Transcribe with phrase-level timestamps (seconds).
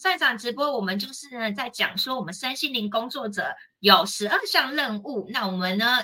[0.00, 5.98] 上一场直播我们就是呢在讲说，我们身心灵工作者有十二项任务，那我们呢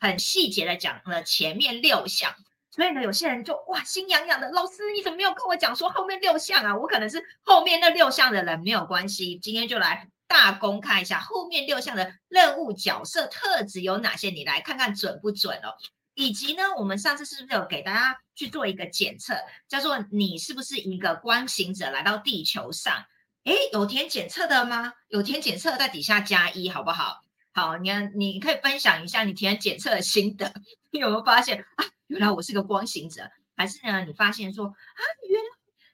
[0.00, 2.34] 很细节的讲了前面六项。
[2.70, 6.74] 所以呢，有些人就哇心痒痒的，老师你怎么没有跟我讲说后面六项啊？
[6.74, 15.76] 我可能是后面那六项的人，没有关系，今天就来大公开一下后面六项的任务角色特质有哪些，你来看看准不准哦。
[16.14, 19.34] 以及呢，我们上次是不是有给大家去做一个检测，
[19.68, 23.04] 叫做你是不是一个光行者来到地球上？
[23.44, 24.92] 诶，有填检测的吗？
[25.08, 27.20] 有填检测在底下加一，好不好？
[27.52, 30.52] 好，你看你可以分享一下你填检测的心得，
[30.90, 31.84] 你有没有发现啊？
[32.06, 33.22] 原来我是个光行者，
[33.56, 34.04] 还是呢？
[34.04, 35.48] 你发现说啊，原来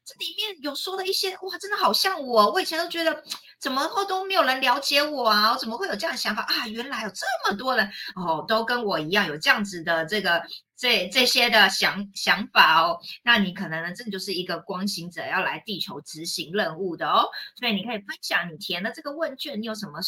[0.04, 2.52] 这里面有说的一些哇，真的好像我。
[2.52, 3.24] 我以前都觉得
[3.58, 5.52] 怎么会都没有人了解我啊？
[5.52, 6.68] 我怎么会有这样的想法啊？
[6.68, 10.42] 原来有这么多人哦，都跟我一样有这样子的这个
[10.78, 12.98] 这这些的想想法哦。
[13.24, 17.28] 那你可能呢，这就是一个光行者要来地球执行任务的哦。
[17.56, 19.98] 所以你可以分享你填的这个问卷，你有什么？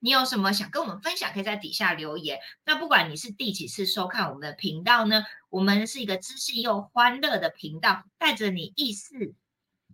[0.00, 1.32] 你有什么想跟我们分享？
[1.32, 2.38] 可以在底下留言。
[2.64, 5.24] 那不管你是第几次收看我们的频道呢？
[5.50, 9.34] 我们是一个知性又欢乐的频道，带着你意识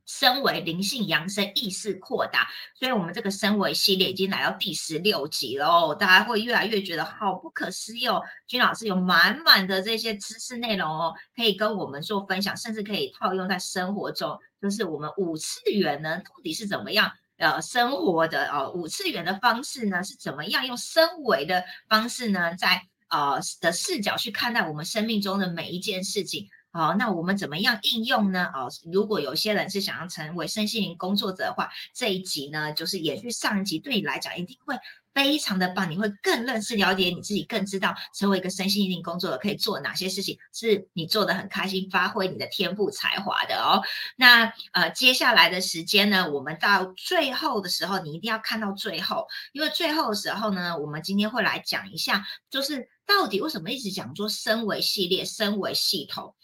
[0.07, 2.49] 升维、灵性扬升、意识扩大。
[2.79, 5.95] 所以，我们这个升维系列已经来到第十六集了哦。
[5.95, 8.23] 大家会越来越觉得好不可思议哦。
[8.47, 14.39] 君老师有满满的这些知识内容哦，可以跟我们做分享，甚至可以套用在生活中。
[14.61, 17.13] 就是我们五次元呢，到底是怎么样？
[17.37, 26.49] 呃，生活的呃五次元的方式呢，是怎么样用升维的方式呢，在呃的视角去看待我们生命中的每一件事情？
[26.75, 28.51] 好，那我们怎么样应用呢？
[28.53, 34.75] 哦，如果有些人是想要成为身心灵工作者的话，这一集呢，就是延续上一集，对你来讲一定会。
[35.15, 43.81] 非常的棒，你会更认识、了解你自己，更知道成为一个身心灵工作者可以做哪些事情，是你做的很开心，发挥你的天赋才华的哦。
[44.17, 56.35] 那呃，接下来的时间呢，我们到最后的时候，你一定要看到最后，因为最后的时候呢，我们今天会来讲一下，就是到底为什么一直讲做升维系列、升维系统？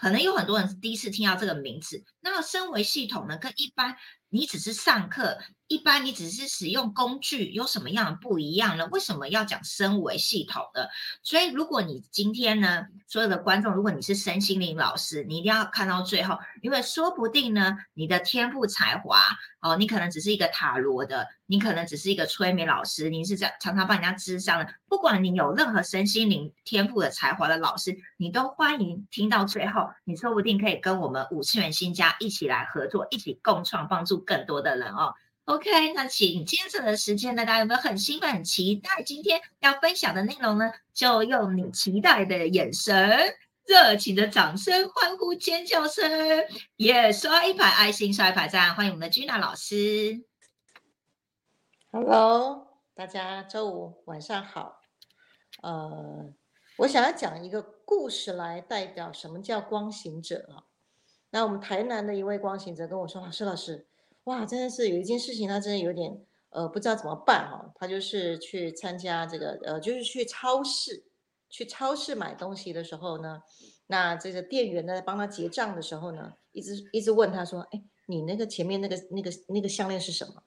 [0.00, 2.02] 可能有很多人是第一次听到这个名字。
[2.20, 3.94] 那么，身为系统呢，跟一般
[4.30, 5.38] 你只是上课。
[5.70, 8.88] 一般你只是使用工具，有什么样的不一样呢？
[8.90, 10.82] 为什么要讲升维系统呢？
[11.22, 19.22] 所以如果你今天呢，所有的观众，如果你是身心灵老师，你一定要看到最后，因为说不定呢，你的天赋才华
[19.60, 35.14] 哦，你可能只是一个塔罗的，你可能只是一个催眠老师，你是在常常帮人家智商的，不管你有任何身心灵天赋的才华的老师，你都欢迎听到最后，你说不定可以跟我们五次元新家一起来合作，一起共创，帮助更多的人哦。
[35.46, 40.70] OK，那请接着的时间呢，大家有没有很兴奋、很期待今天要分享的内容呢？
[40.94, 43.18] 就用你期待的眼神、
[43.66, 46.08] 热情的掌声、欢呼尖叫声，
[46.76, 50.24] 也刷一排爱心、刷一排赞，欢迎我们的 Gina 老师。
[51.90, 54.82] Hello，大家周五晚上好。
[55.62, 56.32] 呃，
[56.76, 60.70] 我想要讲一个故事来代表什么叫光行者啊？
[61.30, 63.88] 那我们台南的一位光行者跟我说：“老师，老师。”
[64.30, 66.16] 哇，真的是有一件事情，他真的有点
[66.50, 67.72] 呃不知道怎么办哈。
[67.74, 71.02] 他就是去参加这个呃，就是去超市，
[71.48, 73.42] 去超市买东西的时候呢，
[73.88, 80.44] 那这个店员呢帮他结账的时候呢，一直一直问他说：“哎，你那个前面那个那个那个项链是什么？”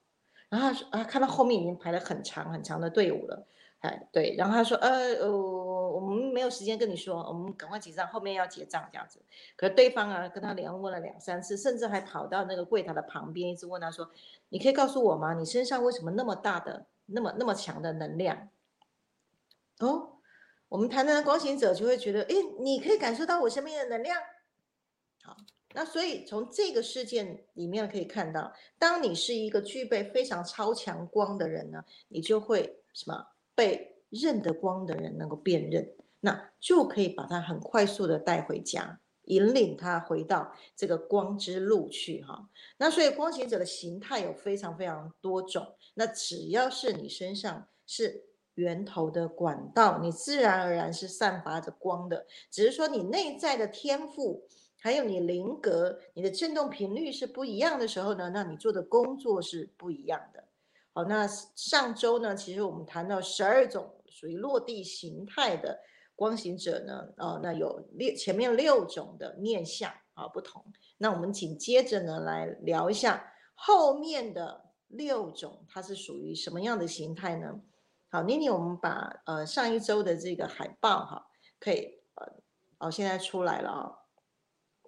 [0.48, 3.46] 然后他说啊，看到后面已经排了很长很长的队伍了。
[3.84, 4.90] 哎，对，然后他说，呃，
[5.20, 9.20] 呃，我们没有时间跟你说，我们赶快结账，后面要结账这样子。
[9.56, 14.10] 可对方啊，跟他连问了两三次，甚至还跑到那个柜台的旁边，一直问他说，
[14.48, 15.34] 你可以告诉我吗？
[15.34, 18.48] 你身上为什么那么大的、那么那么强的能量？
[19.80, 20.12] 哦，
[20.70, 24.18] 我们谈谈光行者就会觉得，哎，你可以感受到我身边的能量。
[25.22, 25.36] 好，
[25.74, 33.26] 那所以从这个事件里面可以看到，当你是一个具备非常超强光的人呢，你就会什么？
[33.54, 42.48] 被认得光的人能够辨认，那就可以把他很快速的带回家，引领他回到这个光之路去哈。
[42.78, 48.24] 那所以光行者的形态有非常非常多种，那只要是你身上是
[48.54, 52.26] 源头的管道，你自然而然是散发着光的。
[52.50, 54.46] 只是说你内在的天赋，
[54.78, 60.44] 还有你灵格，你的振动频率是不一样的时候呢，那你做的工作是不一样的。
[60.96, 65.76] 好，那上周呢，其实我们谈到十二种属于落地形态的
[66.14, 70.64] 光行者呢，哦，那有六前面六种的面相啊不同。
[70.98, 77.60] 那我们紧接着呢来聊一下后面的六种，它是属于什么样的形态呢？
[78.08, 81.26] 好，妮妮，我们把呃上一周的这个海报哈，
[81.58, 82.32] 可以呃，
[82.78, 84.03] 哦现在出来了啊。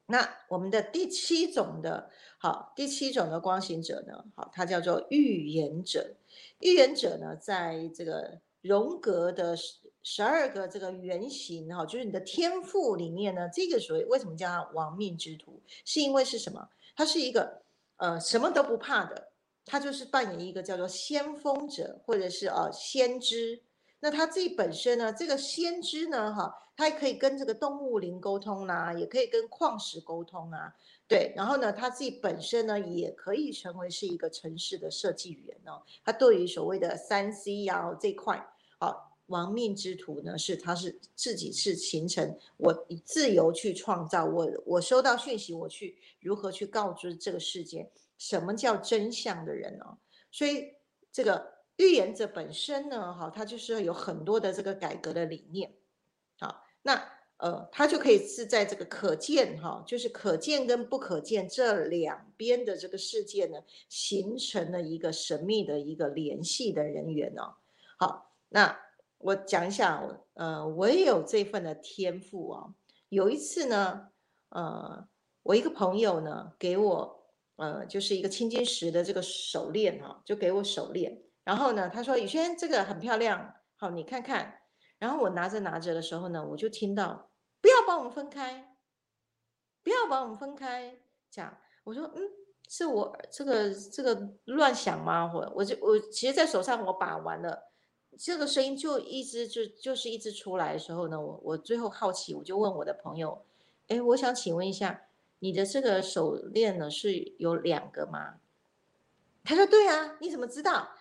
[0.07, 6.15] 那我们的第七种的，好，第七种的光行者呢，好，它叫做预言者。
[6.61, 9.75] 预言者呢，在这个荣格的十
[10.05, 16.69] 十二个这个原型哈，就是你的天赋里面呢，这个所谓为什么叫亡命之徒，是因为是什么？
[16.95, 17.63] 他是一个
[17.97, 19.33] 呃什么都不怕的，
[19.65, 23.61] 他就是扮演一个叫做先锋者或者是呃先知。
[24.01, 26.63] 那他自己本身呢，这个先知呢，哈。
[26.79, 30.77] 他也可以跟这个动物灵沟通啦，也可以跟矿石沟通啊，
[31.09, 31.33] 对。
[31.35, 35.81] 然后呢，他自己本身呢，也可以成为是一个城市的设计员哦。
[36.05, 38.47] 他对于所谓的三 C 呀这块，
[38.79, 49.97] 好，亡命之徒呢，是他是自己是形成我自由去创造，我我收到讯息，我去如何去告知这个世界什么叫真相的人哦。
[50.31, 50.75] 所以
[51.11, 55.75] 这个预言者本身呢，哈，他就是有很多的这个改革的理念。
[56.39, 63.59] 好那呃，他就可以是在这个可见哈，就是可见跟不可见这两边的这个世界呢，
[63.91, 67.57] 形成了一个神秘的一个联系的人员哦。
[67.99, 68.79] 好，那
[69.19, 70.03] 我讲一下，
[70.33, 72.75] 呃，我也有这份的天赋啊。
[73.11, 74.09] 有一次呢，
[74.49, 75.07] 呃，
[75.43, 77.27] 我一个朋友呢给我
[77.57, 84.63] 呃，就是一个青金石的这个手链哈，就给我手链，然后呢，他说宇轩这个很漂亮，好，你看看。
[84.99, 88.77] 然后我拿着拿着的时候呢，我就听到不要把我们分开，
[89.85, 90.99] 不要把我们分开。
[91.31, 92.23] 讲，我说嗯，
[92.69, 95.31] 是我这个这个乱想吗？
[95.33, 97.71] 我我就我其实，在手上我把完了，
[98.19, 103.45] 这个声音就一直就就是一直出来的时候呢，我我最后好奇，我就问我的朋友，
[103.87, 105.03] 哎，我想请问一下，
[105.39, 108.41] 你的这个手链呢是有两个吗？
[109.45, 110.96] 他说对啊，你怎么知道？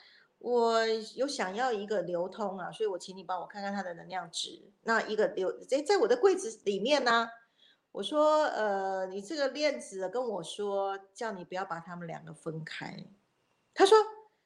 [0.46, 4.72] 我有想要一个流通啊，所以我请你帮我看看它的能量值。
[4.84, 7.28] 那一个流在在我的柜子里面呢。
[7.92, 13.08] 我说，呃，你这个链子跟我说，叫你不要把他们两个分开。
[13.74, 13.98] 他说，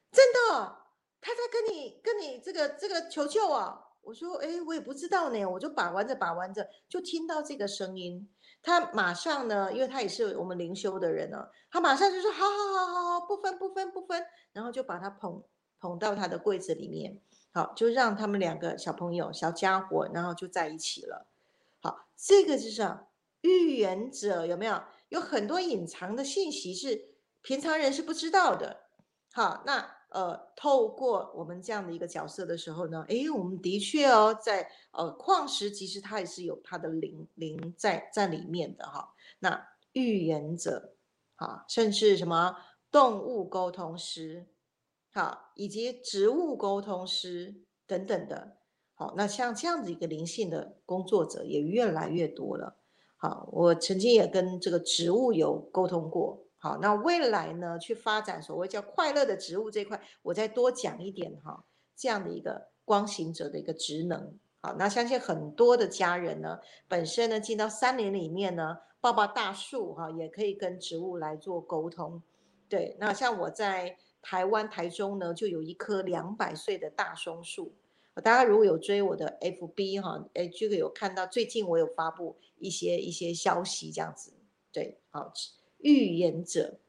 [0.09, 0.77] 真的，
[1.19, 3.87] 他在跟你跟你这个这个求救啊。
[4.01, 5.45] 我说，哎，我也不知道呢。
[5.45, 8.29] 我就把玩着把玩着，就听到这个声音。
[8.61, 15.43] 他马上呢，因为他也是我们灵修的人呢，他马上就说，好好好好好，不分不分不分，然后就把他捧。
[15.79, 17.19] 捧到他的柜子里面，
[17.53, 21.25] 好，就让他们两个小朋友、小家伙，然后就在一起了。
[21.81, 22.97] 好，这个就是
[23.41, 24.81] 预言者有没有？
[25.09, 28.81] 有很多隐藏的信息是平常人是不知道的。
[29.31, 39.13] 好，那呃，透过我们这样的一个角色的时候呢，诶，我们的确哦，在呃矿石其实它也是有它的灵灵在在里面的哈。
[39.39, 40.93] 那预言者，
[41.35, 42.55] 好，甚至什么
[42.91, 44.45] 动物沟通师。
[45.11, 47.55] 好，以及植物沟通师
[47.87, 48.57] 等等的，
[48.93, 52.75] 好，那像这样子一个灵性的工作者也越来越多了。
[53.17, 56.43] 好，我曾经也跟这个植物有沟通过。
[56.57, 61.65] 好，那未来呢，去发展所谓叫快乐的植物这块，我再多讲一点哈，
[61.95, 64.37] 这样的一个光行者的一个职能。
[64.61, 72.21] 好，那相信很多的家人呢，本身呢进到山林里面呢，抱抱大树哈，也可以跟植物来做沟通。
[72.69, 73.97] 对，那像我在。
[74.21, 77.73] 台湾台中呢，就有一棵两百岁的大松树。
[78.21, 84.33] 大家如果有追我的 FB 哈，哎，这个有看到最近我有发布一些一些消息，这样子。
[84.73, 85.31] 对，好，
[85.77, 86.79] 预言者。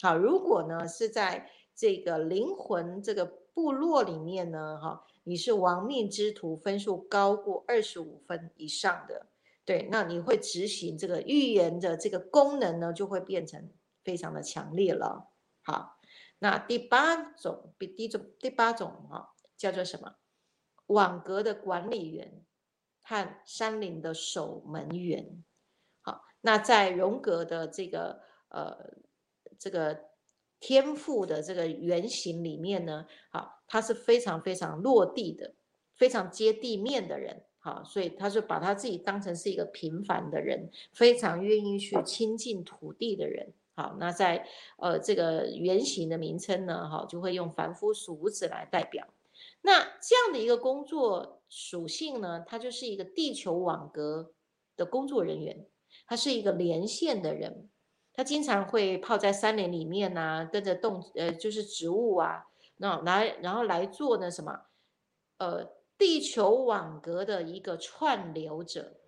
[0.00, 9.26] 好，如果呢是在这个灵魂这个部落里面呢，哈，你是亡命之徒，分数高过二十五分以上的，
[9.64, 13.70] 对，那你会执行这个预言的这个功能呢，就会变成
[14.02, 15.28] 非常的强烈了。
[15.62, 15.99] 好。
[16.40, 20.16] 那第八种，比第种第八种哈，叫做什么？
[20.86, 22.44] 网格的管理员
[23.02, 25.44] 和山林的守门员。
[26.00, 28.96] 好，那在荣格的这个呃
[29.58, 30.06] 这个
[30.58, 35.54] 天赋的这个原型里面呢，好，他是非常非常落地的，
[35.94, 37.44] 非常接地面的人。
[37.62, 43.52] 好，所以他就把他自己当成是一个平凡的人，非常愿意去亲近土地的人。
[43.80, 44.46] 好，那在
[44.76, 49.06] 呃这个原型的名称呢，哈，就会用凡夫俗子来代表。
[49.62, 54.34] 那这样的一个工作属性呢，它就是一个地球网格
[54.76, 55.66] 的工作人员，
[56.06, 57.70] 他是一个连线的人，
[58.12, 62.44] 他经常会泡在山林里面呐，跟着动呃就是植物啊，
[62.76, 64.66] 那来然后来做呢什么，
[65.38, 68.99] 呃地球网格的一个串流者。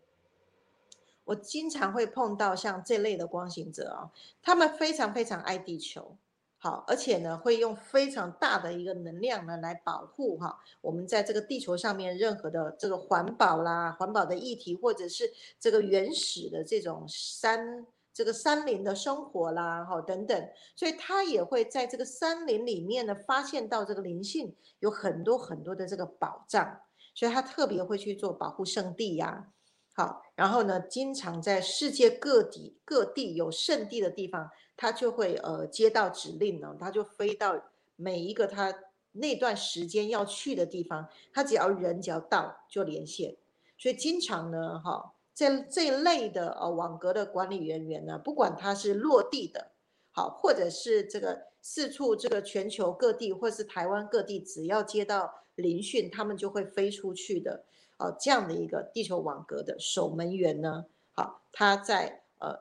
[1.25, 4.11] 我经常会碰到像这类的光行者啊，
[4.43, 6.17] 他们非常非常爱地球，
[6.59, 26.81] 好，而且呢会用非常大的一个能量呢来保护哈我们在这个地球上面任何的这个环保啦、环保的议题，或者是这个原始的这种山这个山林的生活啦，哈等等，所以他也会在这个山林里面呢，发现到这个灵性有很多很多的这个宝藏，
[27.15, 29.49] 所以他特别会去做保护圣地呀，
[29.95, 37.63] 好，然后呢，经常在世界各地各地有圣地的地方，他就会呃接到指令呢，他就飞到
[37.97, 38.75] 每一个他
[39.13, 43.37] 那段时间要去的地方，他只要人只要到就连线，
[43.77, 45.15] 所以经常呢，哈。
[45.35, 49.71] 这这类的呃网格的管理人员呢，不管他是落地的，
[50.11, 57.65] 好，或者是这个四处这个全球各地，或是台湾各地，只要接到聆讯，他们就会飞出去的，
[57.99, 62.61] 哦，这样的一个地球网格的守门员呢，好，他在呃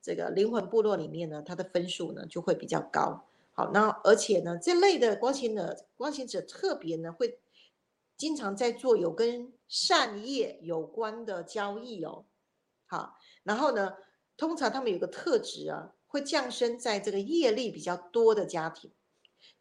[0.00, 7.38] 这个灵魂部落里面呢，他的分数呢就会比较高，好，那而且呢，这类的光行者光行者特别呢会。
[8.14, 12.24] 经常在做有跟善业有关的交易哦，
[12.86, 13.94] 好，然后呢，
[14.36, 18.92] 通常他们有个特质啊，会降生在这个业力比较多的家庭。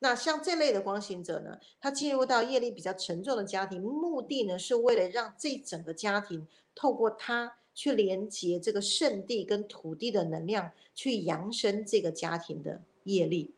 [0.03, 13.53] 那像这类的光行者呢，他进入到业力比较沉重的家庭，目的呢是为了让这整个家庭透过他去连接这个圣地跟土地的能量，去扬升这个家庭的业力。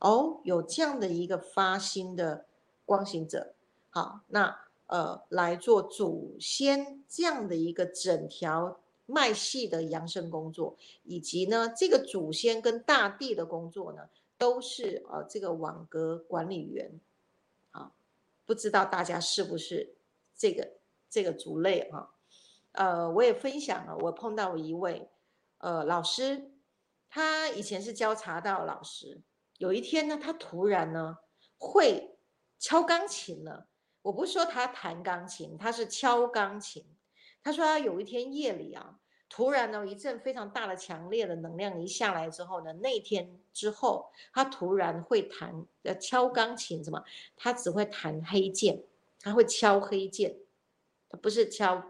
[0.00, 2.44] 哦，有这样的一个发心的
[2.84, 3.54] 光行者。
[3.88, 4.54] 好，那
[4.86, 14.02] 呃来做祖先这样的一个整条脉系的扬升工作，以及呢这个祖先跟大地的工作呢，
[14.38, 16.98] 都是呃这个网格管理员。
[17.72, 17.92] 啊，
[18.46, 19.96] 不知道大家是不是
[20.34, 20.72] 这个
[21.10, 22.14] 这个族类哈？
[22.72, 25.10] 呃，我也分享了，我碰到一位
[25.58, 26.50] 呃老师，
[27.10, 29.20] 他以前是教茶道老师，
[29.56, 31.18] 有一天呢，他突然呢
[31.58, 32.16] 会
[32.58, 33.66] 敲钢琴了。
[34.02, 36.86] 我不是说他弹钢琴，他是敲钢琴。
[37.42, 38.97] 他说他有一天夜里啊，
[39.28, 47.04] 突然呢一阵非常大的强烈的能量一下来之后呢，那天之后他突然会弹呃敲钢琴什么？
[47.36, 48.82] 他只会弹黑键，
[49.20, 50.36] 他会敲黑键，
[51.10, 51.82] 他不是敲，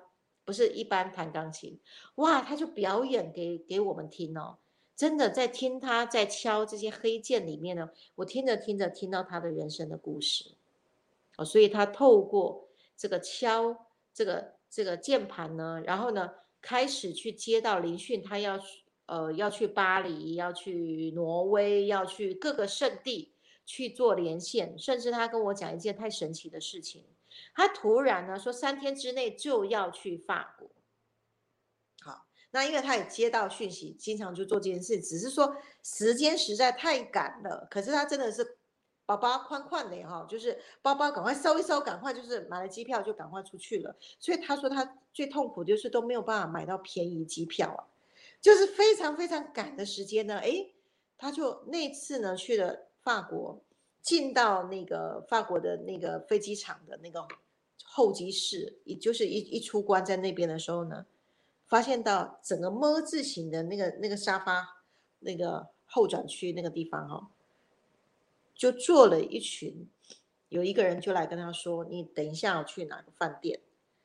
[0.45, 1.79] 不是一般弹钢琴。
[2.17, 4.59] 哇，他就表演给给我们听哦，
[4.97, 10.51] 真的在听他在敲这些黑键里面呢，我听着听着听到他的人生的故事。
[11.37, 12.67] 哦，所以他透过
[12.97, 16.33] 这个敲这个这个键盘呢，然后呢
[16.69, 23.33] 开始去接到聆讯，他要去呃要去巴黎，要去挪威，要去各个圣地
[23.65, 27.07] 去做连线，甚至他跟我讲一件太神奇的事情，
[27.55, 30.71] 他突然呢说三天之内就要去法国。
[32.03, 38.58] 好，那因为他也接到讯息，经常就做这件事，只是说时间实在太赶了，可是他真的是。
[39.09, 43.97] 包包宽宽的哈，就是包包赶快收一收，赶快就是买了机票就赶快出去了。
[44.21, 47.89] 所以他说他最痛苦就是都没有办法买到便宜机票啊，
[48.39, 50.37] 就是非常非常赶的时间呢。
[50.41, 50.75] 诶，
[51.17, 53.59] 他就那次呢去了法国，
[54.03, 57.27] 进到那个法国的那个飞机场的那个
[57.83, 61.07] 候机室，也就是一一出关在那边的时候呢，
[61.67, 64.83] 发现到整个么字形的那个那个沙发
[65.21, 67.27] 那个候转区那个地方哈。
[68.59, 69.89] 就做了一群，
[70.49, 73.61] 有一个人就来跟他说：“你等一下要去哪个饭店？”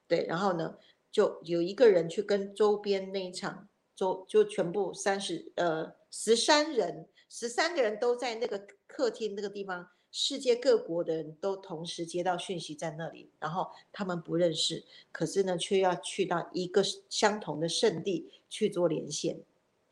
[0.07, 0.77] 对，然后呢，
[1.12, 19.41] 就有一个人去跟周边那一场周就全部三十呃十三人，十三个人都在那个客厅那个地方，世界各国的人都同时接到讯息在那里，然后他们不认识，可是呢却要去到一个相同的圣地去做连线。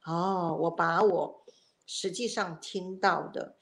[0.05, 1.43] 哦，我把我
[1.87, 3.55] 实际上听到的。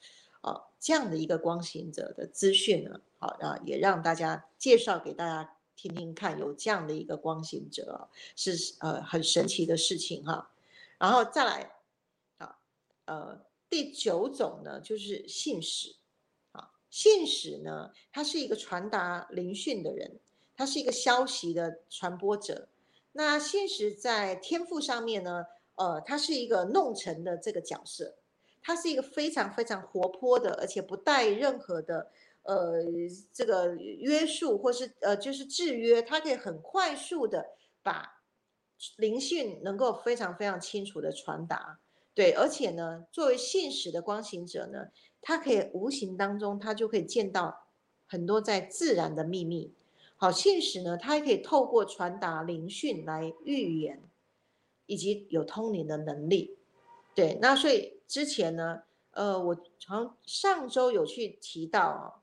[0.80, 10.50] 这样的一个光行者的资讯呢，好啊，也让大家介绍给大家听听看，有这样的一个光行者是呃很神奇的事情哈。
[10.98, 11.70] 然后再来
[12.38, 12.58] 啊，
[13.04, 15.94] 呃，第九种呢就是信使
[16.52, 20.18] 啊，信使呢，他是一个传达灵讯的人，
[20.56, 22.68] 他是一个消息的传播者。
[23.12, 25.44] 那信使在天赋上面呢，
[25.74, 28.14] 呃，他是一个弄臣的这个角色。
[28.62, 32.10] 他是一个非常非常活泼的，而且不带任何的
[32.42, 32.82] 呃
[33.32, 37.50] 这个约束或是呃就是制约，他可以很快速的
[37.82, 38.22] 把
[38.96, 41.80] 灵讯能够非常非常清楚的传达。
[42.14, 44.88] 对，而且呢，作为信使的光行者呢，
[45.22, 47.68] 他可以无形当中他就可以见到
[48.06, 49.72] 很多在自然的秘密。
[50.16, 54.02] 好，信使呢，他还可以透过传达灵讯来预言，
[54.84, 56.58] 以及有通灵的能力。
[57.14, 57.98] 对，那所以。
[58.10, 62.14] 之前呢，呃，我从上周有去提到啊，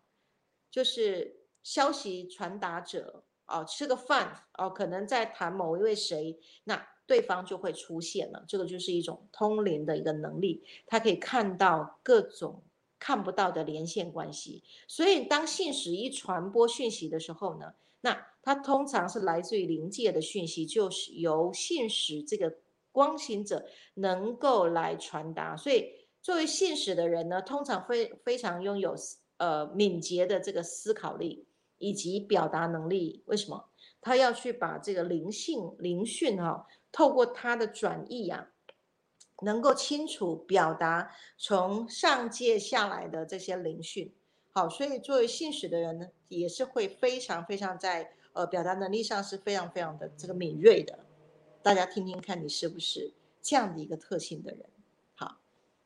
[0.70, 8.44] 就是消息传达者哦，吃个饭哦，可能在谈某一位谁，那对方就会出现了。
[8.50, 12.62] 这个就是一种通灵的一个能力，他可以看到各种
[13.00, 14.62] 看不到的连线关系。
[14.90, 22.58] 所以当信使一传播讯息的时候呢，那它通常是来自于灵界的讯息，就是由信使这个
[22.98, 23.64] 光行者
[23.94, 25.56] 能够来传达。
[25.56, 25.86] 所以
[26.24, 28.96] 作为信使的人呢，通常非非常拥有
[29.38, 31.46] 呃敏捷的这个思考力
[31.78, 33.22] 以及表达能力。
[33.28, 33.70] 为什么？
[34.02, 38.48] 他要去把这个灵性灵讯哈，透过他的转译啊，
[39.44, 44.12] 能够清楚表达从上界下来的这些灵讯。
[44.54, 50.98] 好，所以作为信使的人呢，也是会非常非常在呃表达能力上是非常非常的这个敏锐的。
[51.68, 54.66] 大家听听看，你是不是这样的一个特性的人？
[55.16, 55.38] 好，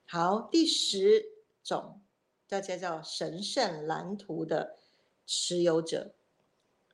[0.06, 1.26] 好，第十
[1.64, 2.00] 种
[2.48, 4.78] 大家叫神圣蓝图的
[5.26, 6.14] 持有者。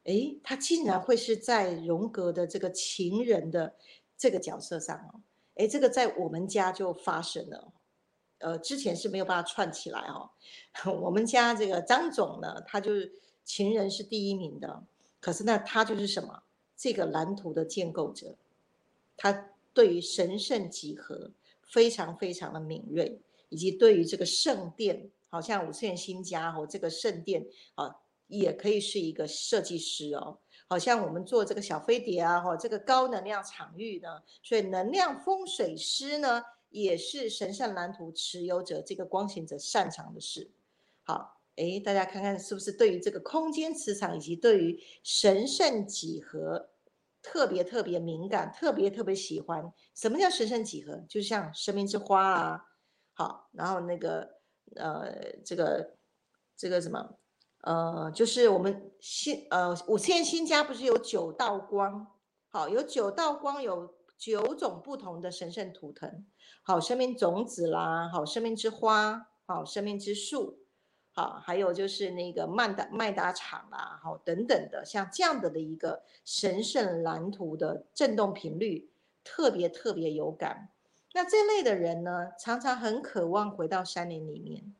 [0.05, 3.75] 诶，他竟然会是在荣格的这个情人的
[4.17, 5.19] 这个角色上哦，
[5.55, 7.73] 诶，这个在我们家就发生了，
[8.37, 10.29] 呃，之前是没有办法串起来哦。
[11.01, 13.11] 我们家这个张总呢，他就是
[13.43, 14.81] 情人是第一名的，
[15.19, 16.41] 可是呢，他就是什么？
[16.77, 18.37] 这个蓝图的建构者，
[19.17, 21.33] 他对于神圣几何
[21.63, 23.19] 非常非常的敏锐，
[23.49, 27.45] 以及对于这个圣殿，好像五次元新家哦，这个圣殿
[27.75, 27.97] 啊。
[28.27, 40.51] 也可以是一个设计师哦，好像我们做这个小飞碟啊，哈，这个高能量场域呢，所以能量风水师呢，也是神圣蓝图持有者这个光行者擅长的事。
[41.03, 46.67] 好，哎，大家看看是不是对于这个空间磁场以及对于神圣几何
[47.29, 49.73] 特别特别敏感，特别特别喜欢？
[49.93, 51.03] 什么叫神圣几何？
[51.09, 52.65] 就像生命之花啊，
[53.13, 54.39] 好，然后那个
[54.77, 55.11] 呃，
[55.43, 55.97] 这个
[56.55, 57.17] 这个什么？
[57.63, 62.07] 呃，就是我们新呃五千新家不是有九道光？
[62.47, 66.25] 好，有九道光，有九种不同的神圣图腾。
[66.63, 70.59] 好，生命种子啦，好，生命之花，好，生命之树，
[71.17, 78.87] 啊，还有就是那个曼达麦达场啦，好，等等的，像这样的的一个神圣蓝图的震动频率，
[79.23, 80.69] 特别特别有感。
[81.13, 84.75] 那这类的人呢，常常很渴望回到山林里面，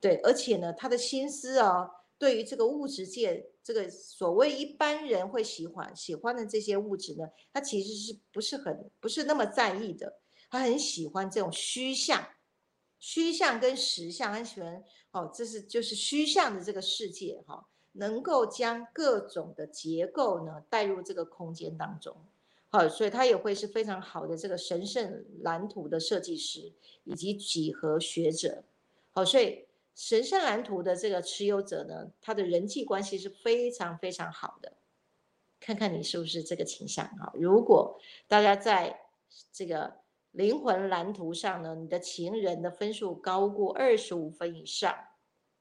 [0.00, 1.90] 对，而且呢，他的心思啊。
[2.16, 10.20] 对于这个物质界，这个所谓一般人会喜欢喜欢的这些物质呢，他其实是不是很不是那么在意的？
[10.48, 12.26] 他很喜欢这种虚像，
[13.06, 22.16] 虚像跟实像，很喜欢哦，这是就是虚像的这个世界哈，能够将各种的结构呢带入这个空间当中，
[22.70, 26.72] 好，所以他也会是非常好的这个神圣蓝图的设计师
[27.04, 28.64] 以及几何学者，
[29.12, 29.66] 好，所以。
[29.96, 34.72] 神圣蓝图的这个持有者呢，他的人际关系是非常非常好的。
[35.60, 37.32] 看看你是不是这个倾向哈？
[37.34, 39.02] 如果大家在
[39.52, 39.94] 这个
[40.34, 44.92] 灵魂蓝图上呢，你的情人的分数高过二十五分以上，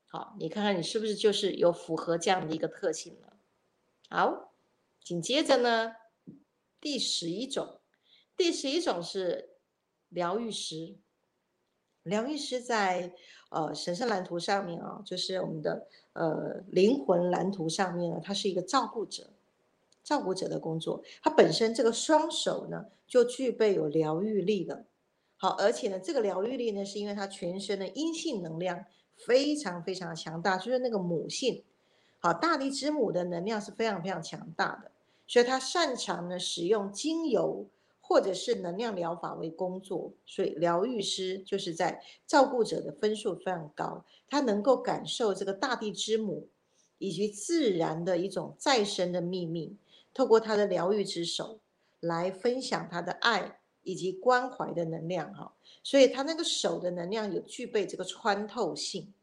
[0.07, 3.37] 好，你看看你是不是就是有符合这样的一个特性了？
[4.09, 4.51] 好，
[4.99, 5.93] 紧接着呢，
[6.81, 7.81] 第十一种，
[8.35, 9.57] 第十一种是
[10.09, 10.97] 疗愈师。
[12.01, 13.13] 疗愈师在
[13.51, 19.32] 呃神圣蓝图上面啊，就是我们的呃灵魂蓝图上面呢，它是一个照顾者，
[20.03, 21.03] 照顾者的工作。
[21.21, 24.85] 他本身这个双手呢，就具备有疗愈力的。
[25.37, 28.85] 好，而且呢，这个疗愈力呢，是因为他全身的阴性能量
[29.15, 31.63] 非常非常强大，就是那个母性，
[32.19, 34.91] 好，大地之母的能量是非常非常强大的，
[35.27, 37.67] 所以他擅长呢使用精油。
[38.05, 46.49] 或者是能量疗法为工作，所以疗愈师就是在照顾者的分数非常高，他能够感受这个大地之母
[46.97, 49.77] 以及自然的一种再生的秘密，
[50.13, 51.59] 透过他的疗愈之手
[51.99, 59.13] 来分享他的爱以及关怀的能量哈，所以他那个手的能量有具备这个穿透性，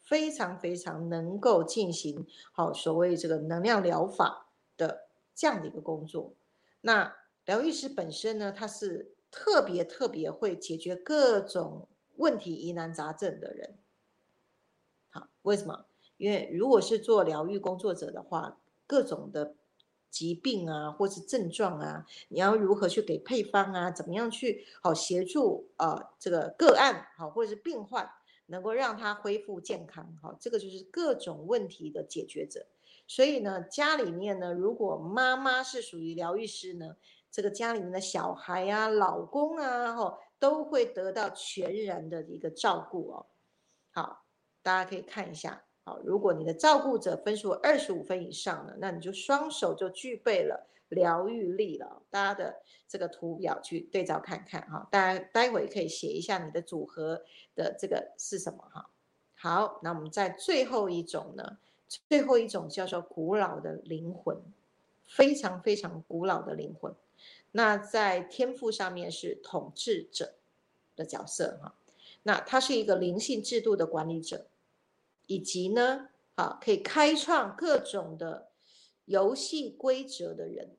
[0.00, 6.34] 非常非常能够进行好所谓这个能量疗法的这样的一个工作，
[6.80, 7.14] 那。
[7.46, 13.76] 疗愈师本身呢，他是特别特别会解决各种问题疑难杂症的人。
[15.10, 15.84] 好，为什么？
[16.16, 19.54] 因为如果是做疗愈工作者的话，各种的
[20.14, 23.90] 疾病啊，或是症状啊，你要如何去给配方啊？
[23.90, 28.08] 怎么样去好协助啊这个个案好，或者是病患
[28.46, 30.16] 能够让他恢复健康？
[30.22, 32.64] 好，这个就是各种问题的解决者。
[33.08, 36.96] 所以呢，家里面呢，如果妈妈是属于疗愈师呢？
[37.30, 43.26] 这个家里面的小孩啊、老公啊，吼，都会得到全然的一个照顾哦。
[43.90, 44.24] 好，
[44.62, 52.00] 大家可以看一下，好，如果你的照顾者分数二十五分以上呢，那你就双手就具备了疗愈力了。
[52.08, 52.56] 大家的
[52.88, 57.22] 这个图表去对照看看哈，大家待会可以写一下你的组合
[57.54, 58.88] 的这个是什么哈。
[59.34, 61.58] 好，那我们在最后一种呢，
[62.08, 64.40] 最后一种叫做古老的灵魂，
[65.06, 66.94] 非常非常古老的灵魂。
[67.52, 70.32] 那在天赋上面是统治者
[70.96, 71.74] 的角色哈，
[72.22, 74.46] 那他是一个灵性制度的管理者。
[75.26, 78.50] 以及呢，好，可以开创各种的
[79.04, 80.76] 游戏规则的人，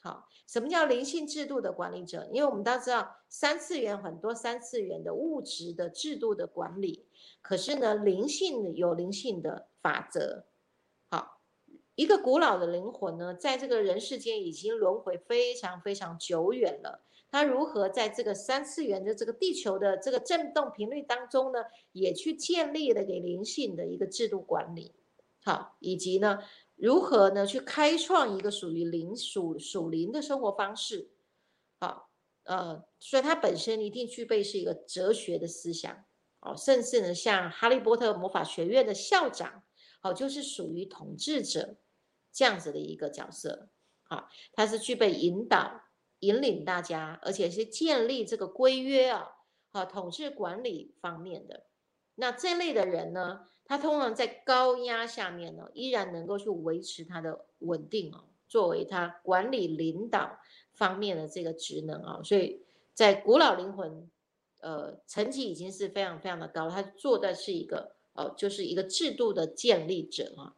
[0.00, 2.28] 好，什么叫灵性制度的管理者？
[2.32, 7.08] 因为我们大家知道，三次元很多三次元的物质的制度的管理，
[7.42, 10.46] 可是呢，灵性的有灵性的法则，
[11.10, 11.40] 好，
[11.94, 17.05] 一个古老的灵魂呢，在这个人世间已经轮回非常非常久远了。
[17.30, 24.94] 他如何在这个三次元的这个地球的这个振动频率当中呢，也去建立了给灵性的一个制度管理，
[25.44, 26.38] 好，以及呢，
[26.76, 31.10] 如何呢去开创一个属于灵属属灵的生活方式，
[31.80, 32.08] 好，
[32.44, 36.04] 呃，所以它本身一定具备是一个哲学的思想，
[36.40, 39.64] 哦，甚至呢，像哈利波特魔法学院的校长，
[40.00, 41.76] 好，就是属于统治者
[42.32, 43.68] 这样子的一个角色，
[44.04, 45.82] 好，他是具备引导。
[46.20, 49.36] 引领大家，而且是建立这个规约啊，
[49.70, 51.64] 好统治管理方面的。
[52.14, 60.38] 那这类的人呢，他通常在高压下面呢，依然能够去维持他的稳定哦，作为他管理领导
[60.72, 62.20] 方面的这个职能啊。
[62.24, 62.62] 所以
[62.94, 64.10] 在古老灵魂，
[64.60, 70.56] 呃，层级已经是非常非常的高，他做的是一个呃，就是一个制度的建立者啊。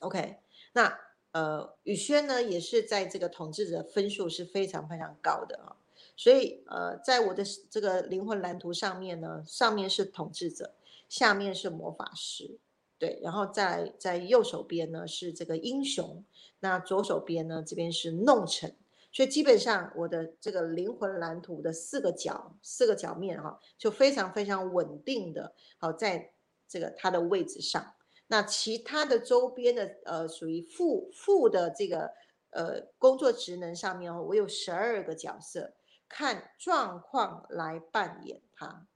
[0.00, 0.38] OK，
[0.74, 1.00] 那。
[1.34, 5.74] 呃，宇轩呢也是在这个统治者分数是非常非常高的啊，
[6.16, 10.74] 所以呃，在我的这个灵魂蓝图上面呢，上面是统治者，
[11.08, 12.56] 下面是魔法师，
[13.00, 16.24] 对，然后在在右手边呢是这个英雄，
[16.60, 18.76] 那左手边呢这边是弄臣，
[19.10, 26.30] 所以基本上我的这个灵魂蓝图的四个角四个角面哈，就非常非常稳定的，好在
[26.68, 27.94] 这个它的位置上。
[28.26, 32.10] 那其他的周边的呃，属于副副的这个
[32.50, 35.74] 呃工作职能上面哦，我有十二个角色，
[36.08, 38.86] 看状况来扮演它。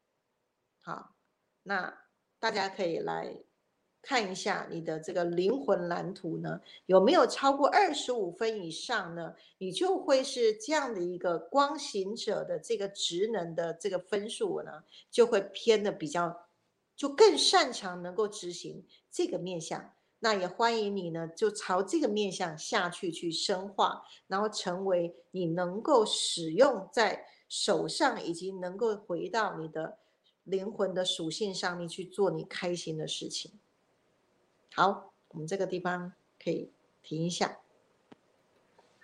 [0.81, 1.14] 好，
[1.62, 2.01] 那
[2.41, 3.45] 大家可以来
[4.01, 9.35] 看一下你的这个灵魂蓝图呢，有没有超过二十五分以上呢？
[9.59, 16.49] 你就会是这样的一个光行者的这个职能的这个分数呢，就会偏的比较。
[16.97, 18.85] 就更擅长能够执行
[19.18, 29.98] 这个面相，那也欢迎你呢，就朝这个面向下去去深化，然后成为你能够使用在手上，以及能够回到你的
[30.44, 33.50] 灵魂的属性上面去做你开心的事情。
[34.72, 36.70] 好，我们这个地方可以
[37.02, 37.59] 停一下。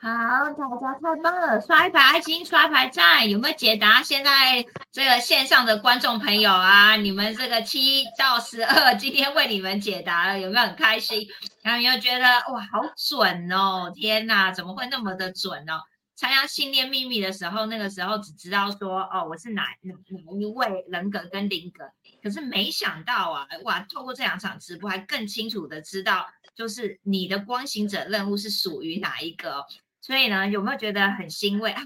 [0.05, 0.11] 好，
[0.53, 1.59] 大家太棒了！
[1.63, 4.03] 刷一排爱心，刷一排赞，有没有解答？
[4.03, 4.63] 现在
[4.93, 11.27] 这个线上的观众朋友啊，你们这个七到十二，今天为你们解答了，有没有很开心？
[11.63, 13.91] 然后有没有觉得哇，好准哦！
[13.95, 15.81] 天哪，怎么会那么的准呢？
[16.15, 21.83] 参加信念秘密的时候，那个时候只知道说哦，我是哪哪哪一位人格跟灵格，
[22.23, 29.65] 可是没想到啊，哇，透过这两场直播，还更清楚的知道，就是你的光行者任务是属于哪一个。
[30.05, 31.81] 所以呢，有没有觉得很欣慰啊？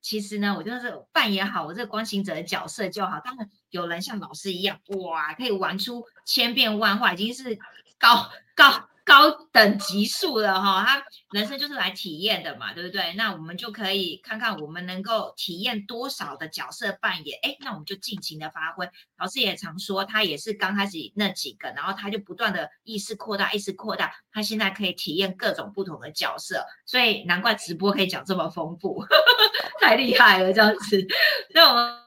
[0.00, 3.20] 其实呢，我就是扮演好我这个观行者的角色就好。
[3.20, 7.56] 当然，有人像老师一样，哇，可以玩出千变万化，已经是
[8.00, 8.88] 高高。
[9.04, 13.12] 高等级数的哈，他人生就是来体验的嘛，对不对？
[13.14, 18.88] 那我们就可以看看我们能够体验多少的角色扮演，哎，那我们就尽情的发挥。
[19.18, 29.04] 老师也常说，他也是刚开始那几个，然后他就不断的意识扩大，意识扩大，他现在可以体验各种不同的角色，所以难怪直播可以讲这么丰富，
[29.80, 31.04] 太厉害了这样子。
[31.52, 31.98] 那我们，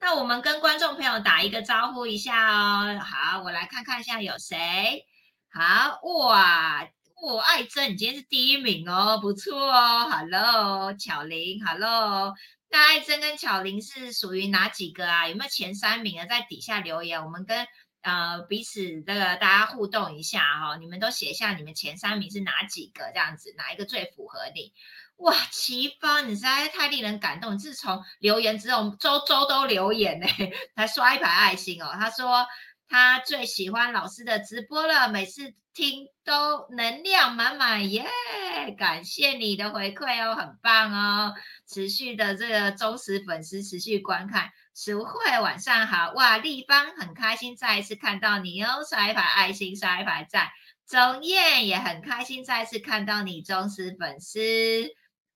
[0.00, 3.00] 那我们跟观众朋友打一个招呼一下哦。
[3.00, 5.06] 好，我来看看一下有谁。
[5.56, 6.84] 好哇，
[7.22, 10.10] 我爱珍，你今天是第一名哦，不错哦。
[10.10, 12.34] Hello，巧玲，Hello，
[12.70, 15.28] 那爱珍跟巧玲是属于哪几个啊？
[15.28, 16.26] 有没有前三名啊？
[16.26, 17.68] 在底下留言，我们跟
[18.02, 20.76] 呃彼此这个大家互动一下哈。
[20.76, 23.12] 你们都写下你们前三名是哪几个？
[23.14, 24.72] 这样子哪一个最符合你？
[25.18, 27.56] 哇，奇芳，你实在太令人感动。
[27.56, 30.26] 自从留言之后，周周都留言呢，
[30.74, 31.90] 还刷一排爱心哦。
[31.92, 32.44] 他说。
[32.88, 38.04] 他最喜欢老师的直播了，每次听都能量满满耶！
[38.78, 41.34] 感谢你的回馈哦，很棒哦，
[41.68, 50.48] 持续的这个忠实粉丝持续观看，淑慧晚上好，哇，立方很开心再一次看到你哦，刷一排爱心，刷一排赞。
[50.86, 54.38] 钟燕也很开心再一次看到你忠实粉丝，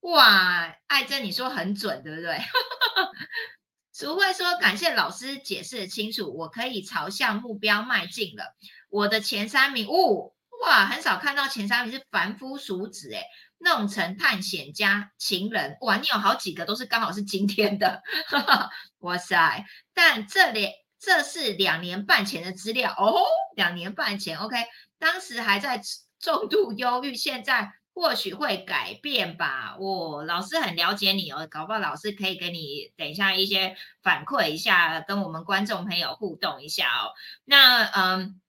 [0.00, 2.38] 哇，爱珍你说很准对不对？
[3.98, 8.54] 淑慧说感谢老师解释的清楚，我可以朝向目标迈进了。
[8.90, 10.32] 我的前三名，哦，
[10.62, 13.24] 哇，很少看到前三名是凡夫俗子哎。
[13.60, 15.96] 弄成探险家、情人，哇！
[15.96, 18.04] 你有好几个都是刚好是今天的，
[19.00, 19.66] 哇塞！
[19.92, 23.24] 但这里这是两年半前的资料哦，
[23.56, 24.64] 两年半前，OK，
[25.00, 25.82] 当时还在
[26.20, 29.76] 重度忧郁，现在或许会改变吧。
[29.80, 37.10] 我老师很了解你哦，搞不好老师可以给你等一下一些反馈一下，跟我们观众朋友互动一下哦。
[37.44, 38.40] 那嗯，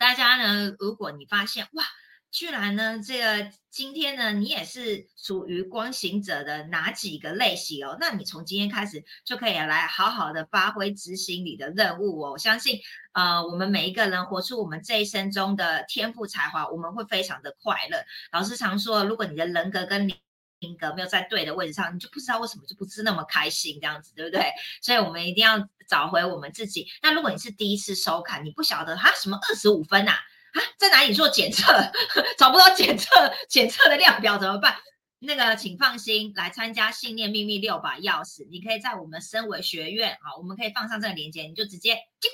[0.00, 1.84] 大家呢，如果你发现哇。
[2.30, 7.96] 居然呢，这个今天呢，你也是属于光行者的哪几个类型哦？
[7.98, 12.32] 那你从今天开始就可以来好好的发挥执行你的任务哦。
[12.32, 12.78] 我相信，
[13.12, 18.04] 呃，我们每一个人活出我们这一生中的天赋才华，我们会非常的快乐。
[18.30, 24.52] 老师常说，如果你的人格跟人格没有在对的位置上，你就不知道为什么就不是那么开心这样子，对不对？
[24.82, 26.86] 所以我们一定要找回我们自己。
[27.02, 30.12] 那如果你是第一次收看，你不晓得哈什么二十五分呐？
[30.54, 31.72] 啊在哪里做检测？
[32.38, 33.08] 找不到检测
[33.48, 34.76] 检测的量表怎么办？
[35.20, 38.48] 那个，请放心，来参加信念秘密六把钥匙。
[38.50, 42.30] 你可以在我们身为学院啊，我们可以放上这个链接，你就直接就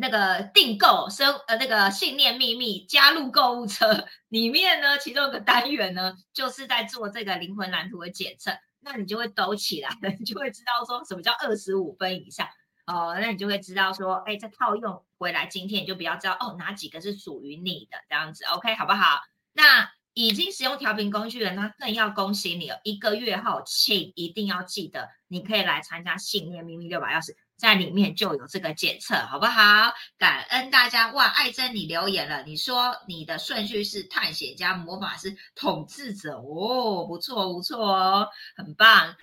[0.00, 12.48] 那个订购生呃那个信念秘密加入购物车里面呢，其中一个单元呢，就是在做这个灵魂蓝图的检测，那你就会抖起来了，你就会知道说什么叫二十五分以上。
[12.86, 19.20] 哦，那你就会知道说，哎，再套用回来，今天你就比较知道哦，哪几个是属于你的这样子，OK，好不好？
[19.52, 22.80] 那已经使用调频工具的，那更要恭喜你了。
[22.84, 29.92] 一个月后，请一定要记得，你可以来参加信念秘密六把钥匙，在里面就有这个检测，好不好？
[30.18, 31.26] 感恩大家哇！
[31.26, 39.16] 爱珍，你留言了，你说你的顺序是探险家、魔法师、统治者哦，不错不错哦，很棒。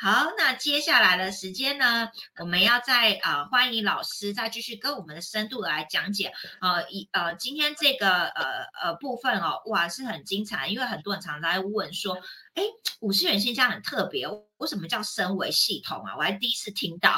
[0.00, 6.32] 好，那接下来的时间呢，我们要再呃欢迎老师再继续跟我们的深度来讲解。
[6.60, 12.14] 呃，一呃今天这个呃呃部分哦，哇是很精彩，因为很多人常常在问说，
[12.54, 12.62] 哎，
[13.00, 16.14] 五十元信箱很特别，为什么叫升维系统啊？
[16.16, 17.10] 我还第一次听到。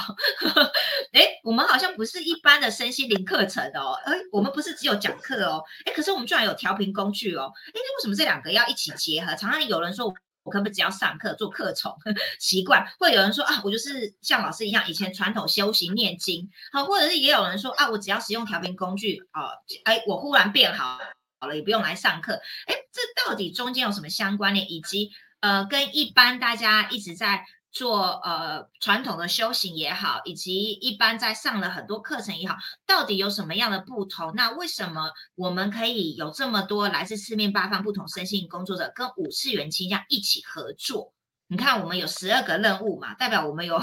[1.13, 9.35] 哎，我们好像不是一般的身心灵课程哦，哎，我们不是只有讲课哦，哎，可是我们居然有调频工具哦，哎，为什么这两个要一起结合？
[9.37, 10.11] 常常有人说。
[10.43, 11.93] 我可不可以只要上课做课程
[12.39, 12.87] 习惯？
[12.99, 19.51] 会有人说啊，我就是像老师一样，以前传统修行念经，好，或者是也有人说啊，我只要使用调频工具啊，
[19.85, 20.99] 哎，我忽然变好
[21.39, 22.35] 好了，也不用来上课。
[22.67, 24.71] 哎，这到底中间有什么相关联？
[24.71, 27.45] 以及呃，跟一般大家一直在。
[27.73, 32.57] 做呃传统的修行也好，以及一般在上了很多课程也好，
[32.87, 34.33] 到底有什么样的不同？
[34.35, 41.13] 那为什么我们可以有这么多来自四面八方不同身心工作者跟五次元倾向一起合作？
[41.47, 43.81] 你看，我们有十二个任务嘛，代表我们有。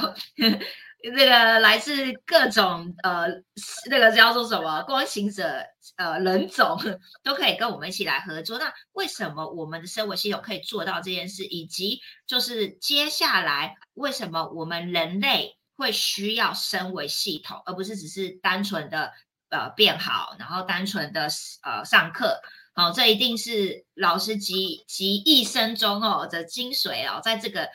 [1.04, 3.28] 那个来自各种呃，
[3.90, 5.64] 那个叫做什么光行者
[5.96, 6.78] 呃人种
[7.24, 8.58] 都可以跟我们一起来合作。
[8.58, 11.46] 那为什么我们的生活系统可以做到这件事？
[11.46, 19.14] 以及就是接下来为什么我们人类会需要升为系统，而不是只是单纯的
[19.50, 21.28] 呃变好，然后单纯的
[21.62, 22.42] 呃上课？
[22.74, 27.70] 好，这一定是老师集集一生中哦的精髓哦，在这个。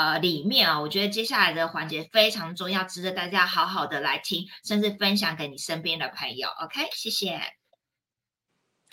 [0.00, 6.48] 呃，里面啊，我觉得接下来的环节非常重要，值得大家好好的来听，甚至分享给你身边的朋友。
[6.62, 7.38] OK，谢谢。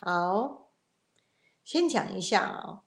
[0.02, 0.74] 好，
[1.64, 2.82] 先讲一下啊，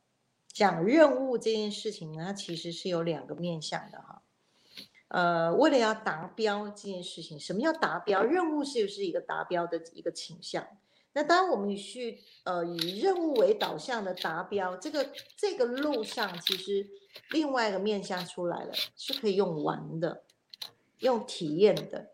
[0.52, 4.22] 讲任务这件事情呢，它其实是有两个面向的哈。
[5.08, 8.22] 呃，为了要达标这件事情，什么叫达标？
[8.22, 10.68] 任务是不是一个达标的一个倾向？
[11.14, 16.86] 那当我们去呃以任务为导向的达标，这个这个路上其实
[17.30, 20.22] 另外一个面向出来了，是可以用玩的，
[20.98, 22.10] 用体验的，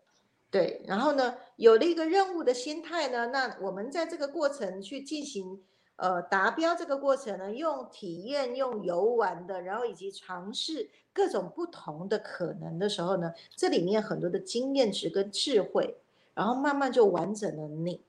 [0.49, 0.81] 对。
[0.85, 5.61] 然后呢，有了一个任务的心态呢，那我们在这个过程去进行
[5.97, 15.97] 呃达标这个过程呢，用体验、用游玩的，然后以及尝试各种不同的可能的时候呢，这里面很多的经验值跟智慧，
[16.33, 18.01] 然后慢慢就完整了你。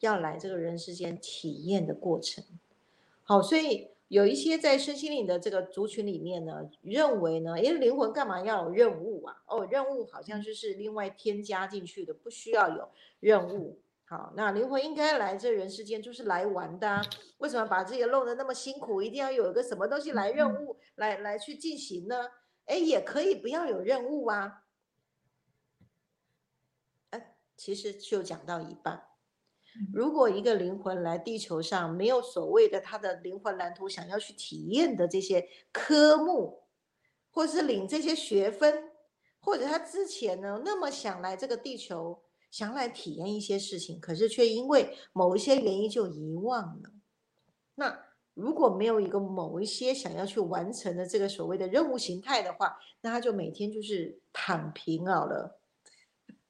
[0.00, 2.44] 要来这个人世间体验的过程，
[3.22, 9.42] 好，所以有一些在身心灵的这个族群里面呢，认为呢，因为灵魂干嘛要有任务啊？
[9.46, 12.88] 哦，任务好像就是另外添加进去的，不需要有
[13.18, 13.80] 任务。
[14.04, 17.02] 好，那灵魂应该来这人世间就是来玩的，啊
[17.38, 19.02] 为什么把自己弄得那么辛苦？
[19.02, 22.28] 一定要有一个什么东西来任务来来去进行呢？
[22.66, 24.62] 哎，也可以不要有任务啊。
[27.10, 29.08] 哎，其实就讲到一半。
[29.92, 36.62] 如果一个灵魂来地球上，没有所谓的他的灵魂蓝图，想要去体验的这些科目，
[37.30, 38.90] 或是领这些学分，
[39.40, 46.90] 或者他之前呢那么想来这个地球，想来体验一些事情，可是却因为某一些原因就遗忘了。
[47.74, 55.58] 那如果没有一个某一些想要去完成的这个所谓的任务形态的话，那他就每天就是躺平好了，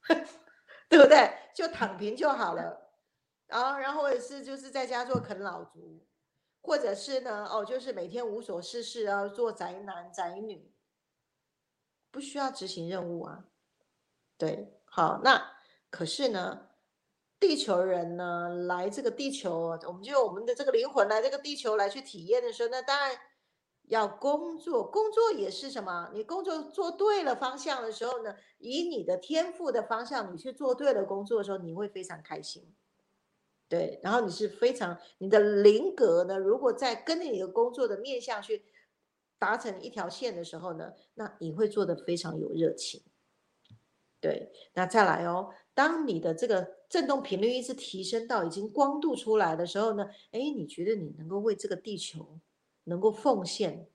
[0.89, 1.31] 对不对？
[1.55, 2.86] 就躺平就好了。
[3.47, 6.05] 然后，然后或者是就是在家做啃老族，
[6.61, 10.73] 或者是呢，哦，就是每天无所事事啊，做宅男宅女，
[12.11, 13.45] 不需要执行任务啊。
[14.37, 15.53] 对，好，那
[15.91, 16.69] 可是呢，
[17.39, 23.17] 地球人呢来这个地球，我们就我们的这个灵魂来这个地球来去体验的时候，那当然
[23.85, 26.11] 要工作，工作也是什么？
[26.13, 32.75] 你工作做对了方向的时候呢，以你的天赋的方向，你去做对了工作的时候，你会非常开心。
[33.68, 38.64] 对，然后你是非常你的灵格呢，如果在跟着你的工作的面向去
[39.38, 43.02] 达成一条线的时候呢，那你会做的非常有热情。
[44.20, 52.38] 对，那再来哦，当你的这个振动频率一直提升到已经光度出来的时候呢，哎，你觉得你能够为这个地球
[52.85, 53.88] 能够奉献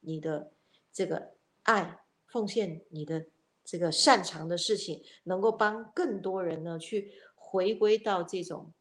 [0.00, 0.52] 你的
[0.92, 3.26] 这个爱，奉献你的
[3.64, 8.72] 这个擅长的事情，能够帮更多人呢去回归到这种。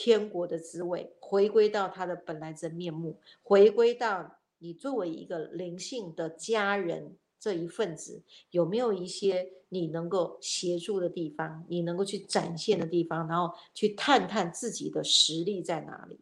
[0.00, 16.20] 天国的滋味，回归到它的本来真面目，回归到你作为一个灵性的家人这一份子，有没有一些你能够协助的地方，你能够去展现的地方，然后去探探自己的实力在哪里？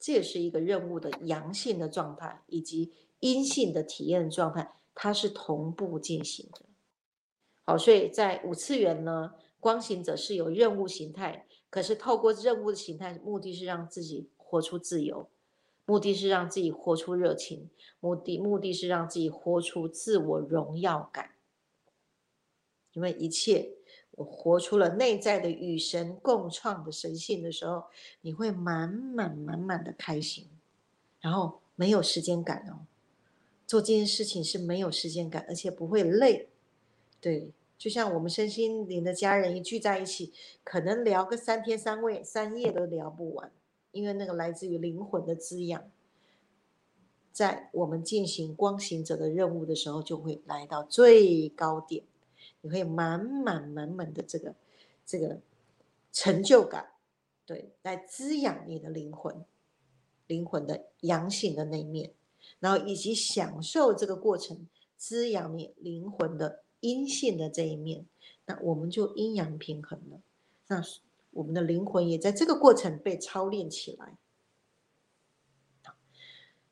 [0.00, 6.62] 这也是一个任务的阳性的状态，以及阴性的体验状态，它是同步进行的。
[7.64, 11.46] 好，所以在五次元呢，光行者是有任务形态。
[11.72, 15.26] 可是透过任务的形态，目的是让自己活出自由，
[15.86, 21.30] 目的是让自己活出热情，目的目的是让自己活出自我荣耀感。
[22.92, 23.70] 因为一切，
[24.10, 27.84] 我活出了内在的与神共创的神性的时候，
[28.20, 30.46] 你会满满满满的开心，
[31.22, 32.84] 然后没有时间感哦，
[33.66, 36.50] 做这件事情是没有时间感，而且不会累，
[37.18, 37.50] 对。
[37.82, 43.50] 就像我们身心灵的家人一聚在一起，可能聊个三天三夜三夜都聊不完，
[43.90, 45.90] 因为那个来自于灵魂的滋养，
[47.32, 52.04] 在我们进行光行者的任务的时候，就会来到最高点，
[52.60, 54.54] 你会满满满满的这个
[55.04, 55.40] 这个
[56.12, 56.92] 成就感，
[57.44, 59.44] 对，来滋养你的灵魂，
[60.28, 62.12] 灵魂的阳性的那一面，
[62.60, 66.62] 然后以及享受这个过程，滋养你灵魂的。
[66.82, 68.06] 阴性的这一面，
[68.44, 70.20] 那我们就阴阳平衡了。
[70.68, 70.82] 那
[71.30, 74.18] 我们的灵魂也在这个过程被操练起来。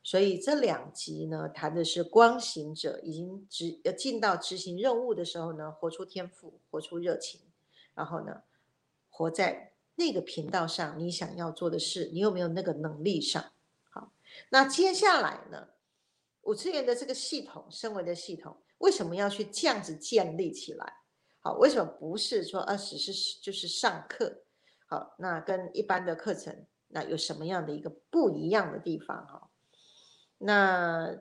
[0.02, 7.40] 所以这两集呢，谈的是光行者已经执要进到执行任务的时候呢，活出天赋，活出热情，
[7.94, 8.42] 然后呢，
[9.08, 13.52] 活在那个频道上，你想要做的事，你有没有那个能力上？
[13.90, 14.10] 好，
[14.50, 15.68] 那接下来呢，
[16.42, 18.56] 五次元的这个系统，升维的系统。
[18.80, 20.94] 为什么要去这样子建立起来？
[21.42, 24.44] 好，为什么不是说啊，只是就是上课？
[24.86, 29.26] 好，那跟一般的课程那有什么样的一个不一样的地方？
[29.26, 29.50] 哈，
[30.38, 31.14] 那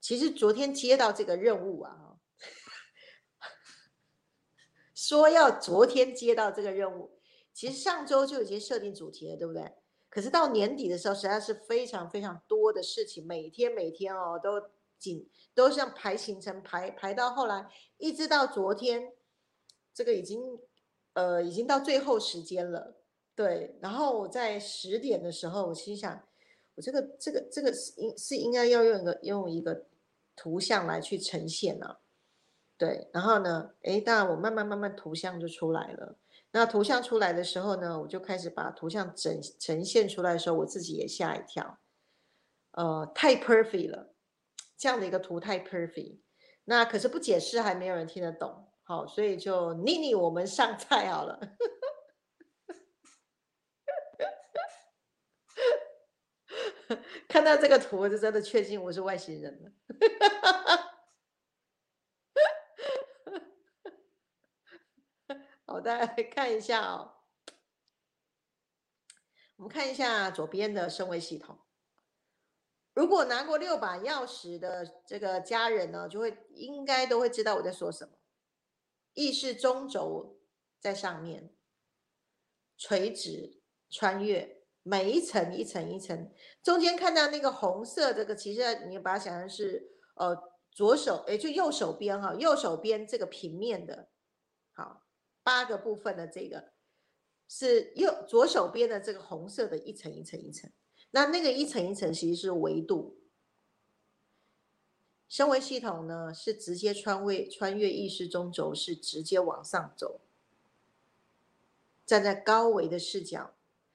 [0.00, 2.16] 其实昨天接到这个任务啊，
[4.94, 7.18] 说要昨天接到这个任务，
[7.52, 9.70] 其实上周就已经设定主题了，对不对？
[10.08, 14.70] 可是到年底的时候，实在是非常非常多的事情，每天每天哦都。
[14.98, 19.12] 紧都像排行程排排到后来，一直到昨天，
[19.94, 20.58] 这个已经
[21.14, 22.96] 呃已经到最后时间了，
[23.34, 23.76] 对。
[23.80, 26.22] 然后我在十点的时候，我心想，
[26.74, 29.86] 我这个这个这个是应是应该要用一个用一个
[30.34, 31.98] 图像来去呈现啊，
[32.76, 33.08] 对。
[33.12, 36.16] 然后呢，哎，当然我慢慢慢慢图像就出来了。
[36.52, 41.78] 那图像出来的时候呢，我就开始把图像整呈现出来的时候，我自己也吓一跳，
[42.72, 44.14] 呃，太 perfect 了。
[44.76, 46.20] 这样的一个图太 perfect，
[46.64, 51.40] 那可是不解释还没有人听得懂，好，所以就妮妮我们上菜好了。
[57.26, 59.72] 看到这个图，我就真的确信我是外星人了。
[65.66, 67.24] 好，大家来看一下哦，
[69.56, 71.65] 我们看一下左边的升维系统。
[72.96, 78.14] 如果拿过六把钥匙的这个家人呢，就会应该都会知道我在说什么。
[79.12, 80.40] 意识中轴
[80.80, 81.54] 在上面，
[82.78, 86.32] 垂直穿越每一层一层一层，
[86.62, 90.34] 中间看到那个红色这个，其实你把它想成是呃
[90.70, 94.08] 左手，也就右手边哈，右手边这个平面的，
[94.72, 95.06] 好
[95.42, 96.72] 八个部分的这个
[97.46, 100.72] 是右左手边的这个红色的一层一层一层。
[101.16, 103.16] 那那个一层一层其实是维度，
[105.26, 110.20] 升维系统呢是直接穿越穿越意识中轴，是直接往上走，
[112.04, 113.54] 站在高维的视角，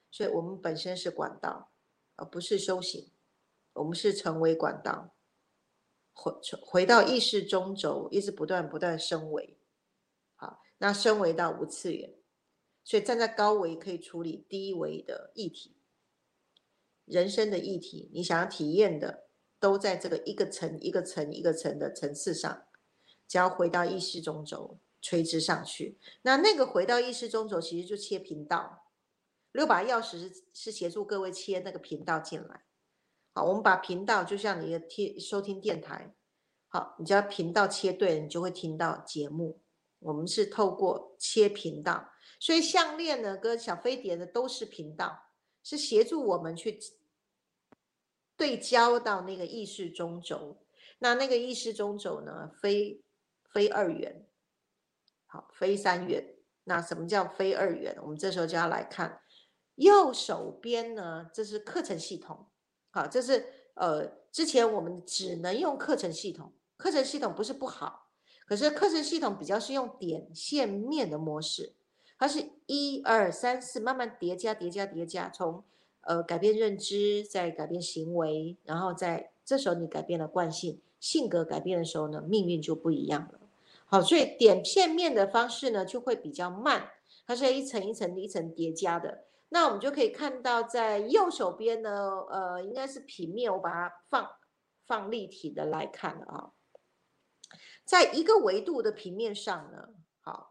[0.10, 1.70] 所以我们本身是管道，
[2.16, 3.12] 而不是修行，
[3.74, 5.14] 我们是成为管道，
[6.14, 9.56] 回回到意识中轴，一直不断不断升维，
[10.36, 12.16] 好，那升维到无次元，
[12.84, 15.76] 所以站在高维可以处理低维的议题。
[17.06, 19.26] 人生的议题，你想要体验的，
[19.60, 22.64] 都在这个一个层一个层一个层的层次上，
[23.28, 25.98] 只要回到意识中轴，垂直上去。
[26.22, 28.88] 那那个回到意识中轴，其实就切频道。
[29.52, 32.64] 六把钥匙是是协助各位切那个频道进来。
[33.34, 36.14] 好，我们把频道就像你的听收听电台，
[36.70, 39.60] 好，你只要频道切对了，你就会听到节目。
[40.00, 45.22] 我们是透过切频道，所以项链呢跟小飞碟呢都是频道，
[45.64, 46.80] 是协助我们去。
[48.38, 50.66] 对焦到那个意识中轴，
[50.98, 52.50] 那那个意识中轴呢？
[52.60, 53.04] 非
[53.54, 54.26] 非二元，
[55.28, 56.38] 好，非三元。
[56.64, 57.96] 那什么叫非二元？
[58.02, 59.22] 我们这时候就要来看
[59.76, 62.48] 右手边呢，这是课程系统，
[62.90, 63.46] 好，这是
[63.76, 68.10] 呃，之前我们只能用课程系统，课程系统不是不好，
[68.48, 71.76] 可是课程系统比较是用点线面的模式，
[72.22, 75.64] 它是一二三四慢慢叠加叠加叠加，从。
[76.04, 83.40] 呃，改变认知，再改变行为，然后在这时候你改变了惯性，性格改变的时候呢，命运就不一样了。
[83.86, 86.90] 好，所以点片面的方式呢，就会比较慢，
[87.28, 89.26] 它是一层一层一层叠加的。
[89.50, 94.28] 那我们就可以看到，在右手边呢，呃，应该是平面，我把它放
[94.88, 96.52] 放立体的来看了啊，
[97.86, 99.90] 在一个维度的平面上呢。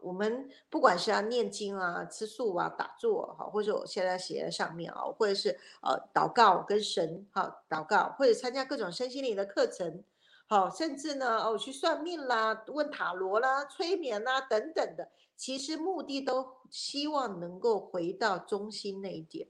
[0.01, 5.49] 我们不管是要念经啊、吃素啊、打坐，好，或者我现在写在上面啊，或者是
[5.81, 10.03] 呃祷告跟神，好祷告，或者参加各种身心灵的课程，
[10.47, 19.47] 好，甚至呢哦去算命啦、问塔罗啦、催眠啦等等的，其实目的都希望能够回到中心那一点，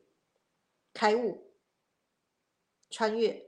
[0.93, 1.51] 开悟、
[2.89, 3.47] 穿越。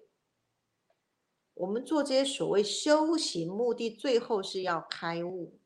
[1.56, 5.60] 我们做这些所谓修行，目的最后是要开悟。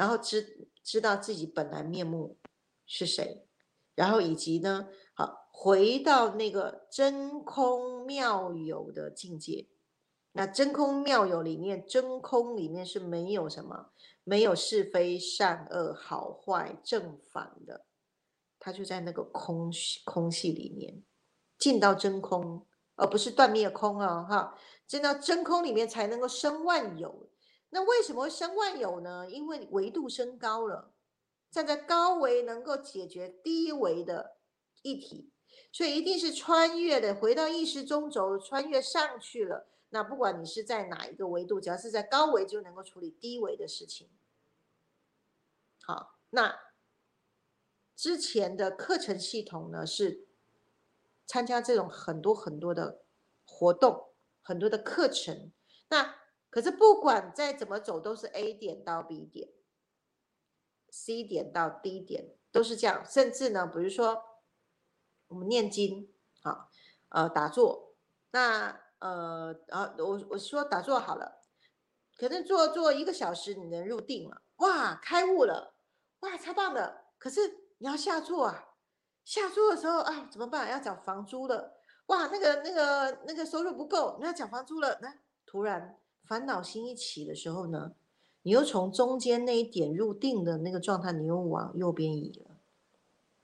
[0.00, 2.38] 然后知知道自己本来面目
[2.86, 3.44] 是谁，
[3.94, 9.68] 然后以及呢，好回到那个真空妙有的境界。
[10.32, 13.90] 那真空妙有里面，真空里面是没有什么，
[14.24, 17.84] 没有是非善恶好坏正反的，
[18.58, 19.70] 它就在那个空
[20.06, 21.02] 空气里面，
[21.58, 27.29] 进到真空，而不是断灭空哦，哈，进到真空里面才能够生万有。
[27.72, 29.30] 那为什么会生万有呢？
[29.30, 30.92] 因为维度升高了，
[31.52, 34.38] 站在高维能够解决低维的
[34.82, 35.30] 议题，
[35.70, 39.68] 所以一定是穿越的，回到意识中轴，穿越上去了。
[39.90, 44.10] 那不管你是在哪一个维度，只要是在高维，就能够处理低维的事情。
[45.82, 46.58] 好，那
[47.94, 50.26] 之前的课程系统呢，是
[51.24, 53.02] 参加这种很多很多的
[53.46, 54.08] 活动，
[54.42, 55.52] 很多的课程，
[55.88, 56.19] 那。
[56.50, 59.50] 可是不管再怎么走，都是 A 点到 B 点
[60.90, 63.04] ，C 点到 D 点，都是这样。
[63.06, 64.20] 甚至呢，比如说
[65.28, 66.68] 我们念经，啊，
[67.10, 67.94] 呃，打坐，
[68.32, 71.40] 那呃，啊，我我说打坐好了，
[72.18, 75.76] 可能坐坐一个小时，你能入定了，哇，开悟了，
[76.20, 77.04] 哇，超棒的。
[77.16, 77.40] 可是
[77.78, 78.74] 你要下坐啊，
[79.24, 80.68] 下坐的时候啊，怎么办？
[80.68, 85.96] 要缴房租了，哇，那个那个那个收入不够，你要缴房租了，那突然。
[86.30, 87.96] 烦恼心一起的时候呢，
[88.42, 92.56] 你又从中间那一点入定的那个状态，你又往右边移了。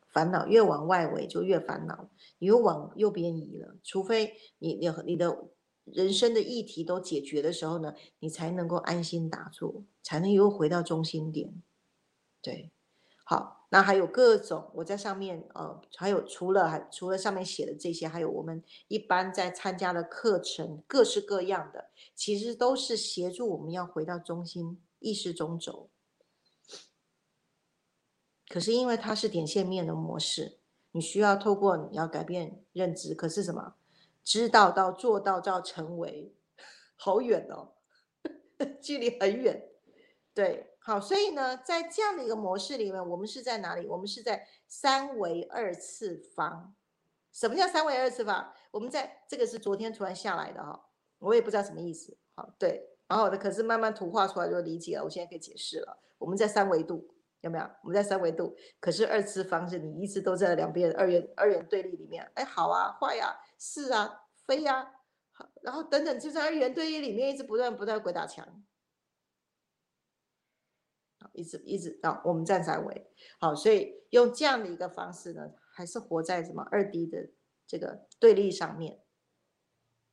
[0.07, 2.09] 烦恼越往外围就越烦恼，
[2.39, 3.75] 你又往右边移了。
[3.83, 5.37] 除非你你你的
[5.85, 11.61] 人生的议题都解决的时候呢，你才能够安心打坐，才能又回到中心点。
[12.41, 12.71] 对，
[13.29, 13.55] 好。
[13.69, 25.91] 那还有各种，我在上面，呃，还有除了还除了上面写的这些，还有我们一般在参加的课程，各式各样的，其实都是协助我们要回到中心意识中轴。
[28.49, 30.61] 可是因为它是点线面的模式，
[30.93, 33.75] 你需要透过你要改变认知，可是什么？
[34.23, 36.33] 知道到做到到成为，
[36.95, 37.73] 好远哦，
[38.81, 39.69] 距离很远。
[40.33, 43.89] 对，好，所以呢，在这样的一个模式里面，我们是在哪里？
[43.89, 46.77] 我们是在三维二次方。
[47.33, 48.53] 什么叫三维二次方？
[48.71, 50.87] 我们在这个是昨天突然下来的哈，
[51.19, 52.17] 我也不知道什么意思。
[52.37, 55.03] 好，对，然后的可是慢慢图画出来就理解了。
[55.03, 55.99] 我现在可以解释了。
[56.19, 57.13] 我们在三维度。
[57.41, 57.65] 有没有？
[57.83, 62.29] 我们在三维度，可是二次方是你一直都在两边二元二元对立里面。
[62.35, 64.89] 哎，好啊，坏呀，是啊，非呀，
[65.63, 68.47] 然后等等，就在二元对立里面一直不断不断鬼打墙。
[71.33, 77.31] 一直一直到我们站三维，好，所以用这样的一个方式呢，还是活在什么二 D 的
[77.67, 79.01] 这个对立上面。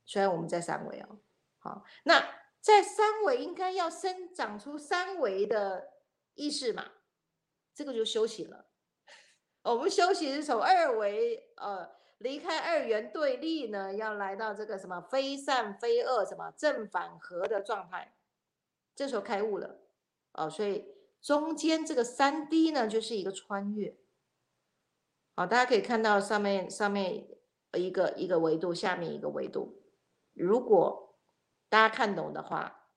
[0.04, 1.20] 虽然我们在三维哦，
[1.58, 2.20] 好，那
[2.60, 5.92] 在三维应该要生长出三维的
[6.34, 6.84] 意识嘛？
[7.74, 8.66] 这个就休息了，
[9.64, 18.14] 我们休息是从二维呃离开二元对立呢，要来到这个什么非善非恶什么正反合的状态，
[18.94, 19.80] 这时候开悟了
[20.32, 20.93] 哦，所以
[21.24, 23.96] 中间这个三 D 呢就是一个穿越，
[25.34, 27.26] 好，大家可以看到上面上面
[27.72, 29.82] 一个一个维度，下面一个维度，
[30.34, 31.16] 如果
[31.70, 32.90] 大家看懂的话，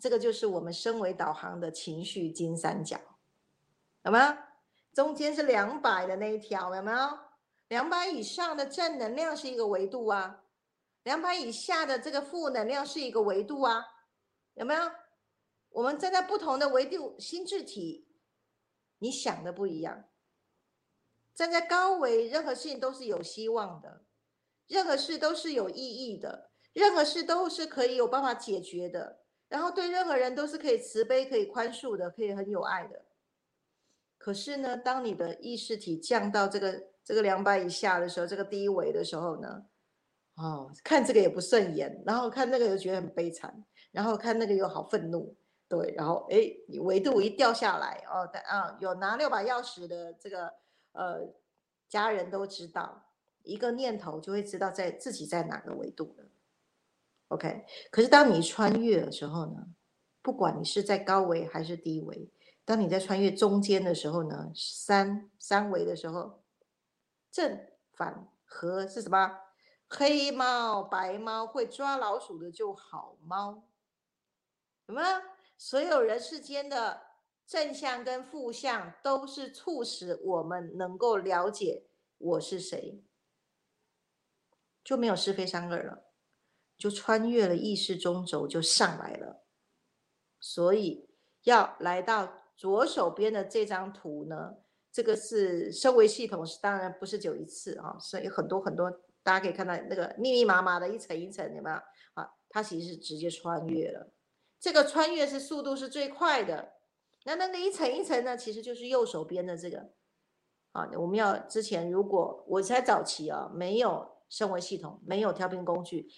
[0.00, 3.00] 这个就是我们升维导航的情绪金三角。
[4.02, 4.24] 有没有？
[4.92, 6.98] 中间是两百的那一条，有没有？
[7.68, 10.42] 两百以上的正能量是一个维度啊，
[11.04, 13.84] 两百以下的这个负能量是一个维度啊，
[14.54, 14.90] 有没有？
[15.76, 18.06] 我们站在不同的维度心智体，
[18.98, 20.08] 你想的不一样。
[21.34, 24.02] 站在高维，任何事情都是有希望的，
[24.68, 29.20] 任何事都是有意义的，任何事都是可以有办法解决的，
[29.50, 33.04] 然后对任何人都是可以慈悲、可以宽恕的，可以很有爱的。
[34.16, 39.66] 可是呢，当你的意识体降到这个这个两百以下的时候，这个低维的时候呢，
[40.36, 45.36] 哦，看这个也不顺眼，然后看那个又觉得很悲惨，然后看那个又好愤怒，
[45.68, 46.36] 对，然后哎，
[46.68, 50.54] 你维度一掉下来哦，但啊，有拿六把钥匙的这个
[50.92, 51.34] 呃
[51.88, 53.10] 家人都知道，
[53.42, 56.24] 一个念头就会知道在自己在哪个维度了。
[57.28, 59.66] OK，可是当你穿越的时候呢，
[60.22, 62.30] 不管你是在高维还是低维。
[62.64, 66.42] 当你在穿越中间的时候呢，三三维的时候，
[67.30, 69.38] 正反合是什么？
[69.88, 73.62] 黑猫白猫会抓老鼠的就好猫，
[74.86, 75.02] 什么？
[75.56, 77.02] 所有人世间的
[77.46, 81.84] 正向跟负向都是促使我们能够了解
[82.18, 83.02] 我是谁，
[84.82, 86.04] 就没有是非善恶了，
[86.76, 89.44] 就穿越了意识中轴就上来了，
[90.40, 91.08] 所以
[91.42, 92.42] 要来到。
[92.58, 94.54] 左手边的这张图呢，
[94.90, 98.90] 这个是升维系统，是当然不是就一次啊，所以很多很多，
[99.22, 101.76] 大家可以看到那个密密麻麻的一层一层，有没有
[102.14, 102.26] 啊？
[102.48, 104.10] 它其实是直接穿越了，
[104.66, 106.72] 这个穿越是速度是最快的。
[107.22, 109.92] 那那个一层一层呢，其实就是右手边的这个
[110.72, 116.10] 啊，我们要之前如果我才早期啊，没有升维系统，没有调频工具，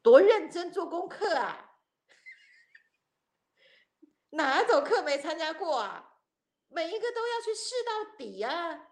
[0.00, 1.72] 多认真做功课啊！
[4.32, 6.14] 哪种课没参加过啊？
[6.68, 8.88] 每一个都要去试到底啊，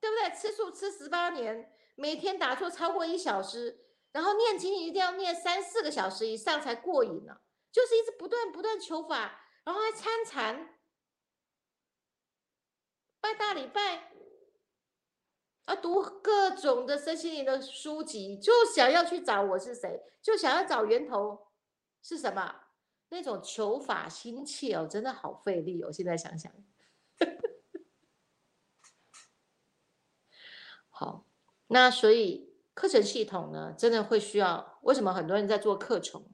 [0.00, 0.36] 对不对？
[0.36, 7.40] 吃素吃十八年，每天打坐超过一小时，然后念经一定要念三四个小时以上才过瘾呢。
[7.70, 10.74] 就是一直不断不断求法，然后还参禅、
[13.20, 14.10] 拜大礼拜，
[15.66, 21.48] 啊，读各种的身心灵的书籍，就想要去找我是谁，就想要找源头
[22.02, 22.62] 是什么。
[23.10, 25.92] 那种求法心切哦，真的好费力哦。
[25.92, 26.50] 现在想想，
[30.88, 31.26] 好，
[31.68, 32.47] 那所以
[32.78, 34.78] 课程系统呢，真的会需要。
[34.82, 36.24] 为什么很多人在做课程？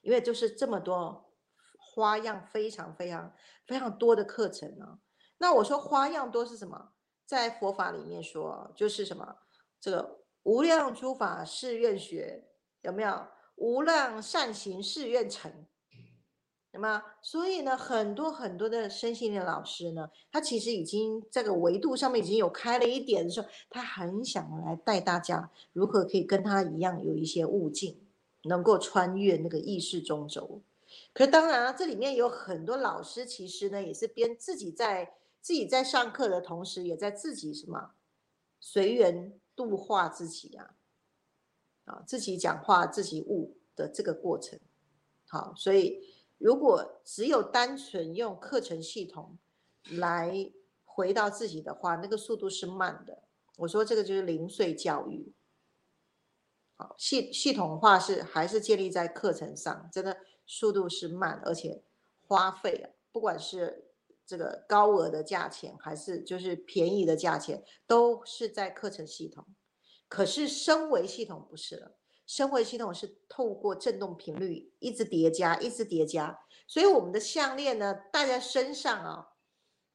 [0.00, 1.34] 因为就是这么多
[1.76, 3.34] 花样，非常非常
[3.66, 5.00] 非常多的课程呢。
[5.38, 6.92] 那我说花样多是什么？
[7.26, 9.38] 在佛法里面说，就是什么？
[9.80, 12.48] 这个无量诸法誓愿学，
[12.82, 13.26] 有没有？
[13.56, 15.66] 无量善行誓愿成，
[16.70, 27.98] 那么所以呢，很多很多的身心的老师呢，他其实已经这个维度上面已经有开了一点的时候，他很想来带大家如何可以跟他一样有一些悟境，
[28.44, 30.60] 能够穿越那个意识中轴。
[31.12, 37.92] 可是当然啊，这里面有很多老师其实呢，也是边自己在自己在上课的同时，也在自己什么
[38.60, 40.74] 随缘度化自己啊。
[41.86, 44.60] 啊，自己讲话自己悟的这个过程，
[45.26, 46.02] 好，所以
[46.38, 49.38] 如果只有单纯用课程系统
[49.90, 50.52] 来
[50.84, 53.24] 回到自己的话，那个速度是慢的。
[53.58, 55.34] 我说这个就是零碎教育，
[56.76, 60.16] 好，系系统化是还是建立在课程上，真的
[60.46, 61.82] 速度是慢，而且
[62.26, 63.90] 花费啊，不管是
[64.24, 69.44] 这个高额的价钱，还是就是便宜的价钱，都是在课程系统。
[70.06, 71.97] 可是升维系统不是了，
[72.28, 79.30] 生活系统是透过振动频率一直叠加，一直叠加，所以我们的项链呢戴在身上啊。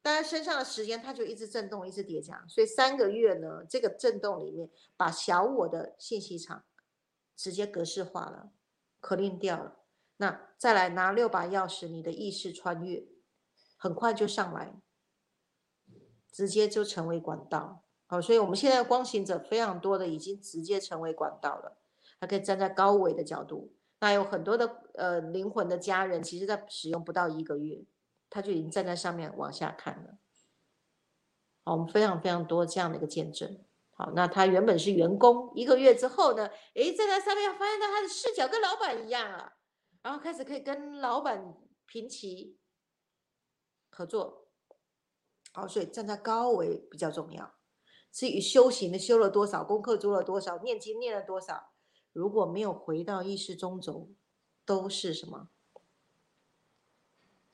[0.01, 6.65] 大家身上的时间，它就一直震动，一直叠加，所以三个月呢，这个震动里面把小我的信息场
[7.37, 8.51] 直接格式化了，
[8.99, 9.77] 可令掉了。
[10.17, 13.05] 那再来拿六把钥匙，你的意识穿越，
[13.77, 14.73] 很快就上来，
[16.31, 17.83] 直接就成为管道。
[18.07, 21.77] 好，所以我们现在光行者非常多的已经直接成为管道了，
[22.23, 23.73] 他可以站在高维的角度。
[23.99, 27.83] 那有很多的呃灵魂的家人，其实在使用不到一个月。
[28.29, 30.17] 他就已经站在上面往下看了。
[31.65, 33.61] 好，我们非常非常多这样的一个见证。
[33.91, 39.53] 好，那他原本是员工，一个月之后呢，诶，站在上面发现到他的视角跟老板一样啊，
[40.01, 41.53] 然后开始可以跟老板
[41.85, 42.57] 平齐
[43.91, 44.47] 合作。
[45.51, 47.53] 好，所以站在高维比较重要。
[48.11, 51.72] 至于修行的修了多少，功课做了多少，念经念了多少，
[52.13, 54.09] 如果没有回到意识中轴，
[54.63, 55.49] 都是什么？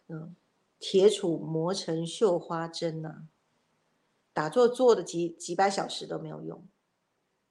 [0.08, 0.36] 嗯。
[0.82, 3.28] 铁杵磨成绣花针呐，
[4.32, 6.66] 打坐坐的几几百小时都没有用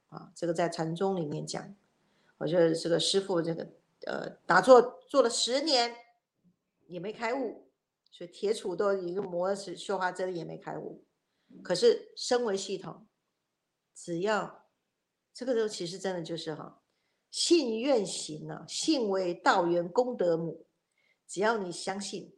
[0.09, 0.33] 啊！
[0.35, 1.77] 这个在禅宗里面讲，
[2.39, 3.69] 我觉得这个师傅这个
[4.07, 5.95] 呃打坐做了十年
[6.87, 7.69] 也没开悟，
[8.11, 11.05] 所以铁杵都已经磨成绣花针也没开悟。
[11.63, 13.07] 可是身为系统，
[13.95, 14.65] 只要
[15.35, 16.78] 这个时候其实真的就是哈，
[17.41, 20.66] 信愿行啊，信为道源功德母，
[21.24, 22.34] 只要你相信。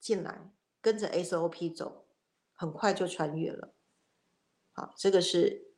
[0.00, 2.04] 进来，跟着 SOP 走，
[2.52, 3.72] 很快就穿越了。
[4.72, 5.68] 好，这个是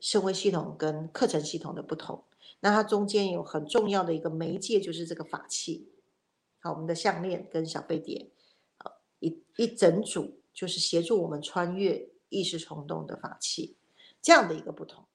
[0.00, 2.24] 社会系统跟课程系统的不同。
[2.58, 5.88] 那它中间有很重要的一个媒介，就是这个法器。
[6.58, 8.32] 好，我们的项链跟小飞碟，
[8.78, 13.76] 好一一整组就是协助我们穿越意识虫洞的法器，
[14.20, 15.06] 这样的一个不同。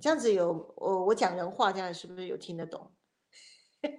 [0.00, 2.90] 这样子有我我讲人话，这样是不是有听得懂？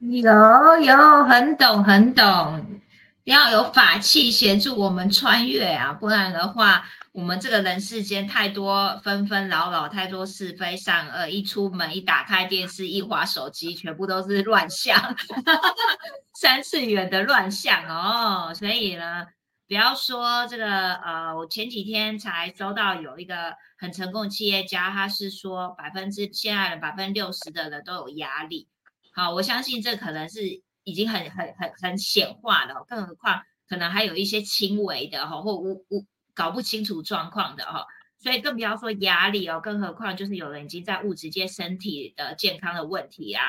[0.00, 2.80] 有有很懂很懂，
[3.24, 15.16] 要有法器协助我们穿越啊，不然的话，我们这个人世间太多纷纷扰扰，太多是非善恶，一出门一打开电视一滑手机，全部都是乱象，
[16.40, 18.54] 三次元的乱象哦。
[18.54, 19.26] 所以呢，
[19.68, 28.66] 不要说这个呃，我前几天才收到有一个很成功的企业家，他是说百分之现在的百分之六十的人都有压力。
[29.12, 37.84] 好，我相信这可能是已经很很很很显化了，更何况可能还有一些轻微的哈，或无无搞不清楚状况的哈，
[38.18, 43.44] 所以更不要说压力哦，更何况就是有人已经在物质界身体的健康的问题啊，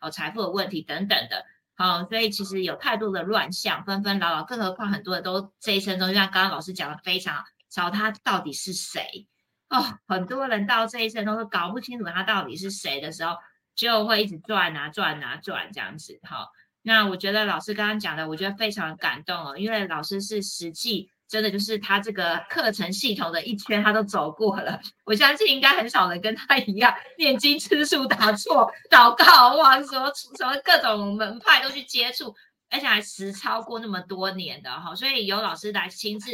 [0.00, 1.44] 哦财富的问题等等的，
[1.74, 9.26] 好，所以其实有太多的乱象，纷纷扰扰，更何况很多人都这一生中，就像刚刚老师讲的非常找他到底是谁
[9.68, 13.36] 哦，很多人到这一生都是搞不清楚他到底是谁的时候。
[13.76, 16.52] 就会一直转啊转啊转这样子，好，
[16.82, 32.34] 那我觉得老师刚刚讲的，我觉得非常感动哦，因为老师是实际真的就是他这个课程系统的一圈他都走过了，我相信应该很少人跟他一样念经吃素打坐祷告哇，什么什么各种门派都去接触，
[32.70, 36.30] 而且还实操过那么多年的哈，所以有老师来亲自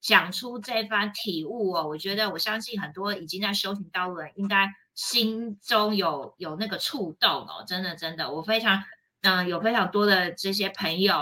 [0.00, 4.68] 讲出这番体悟哦，我觉得我相信很多已经在修行道路人应该。
[4.96, 8.82] 心中有有那个触动哦，真的真的，我非常
[9.20, 11.14] 嗯，有非常多的这些朋友，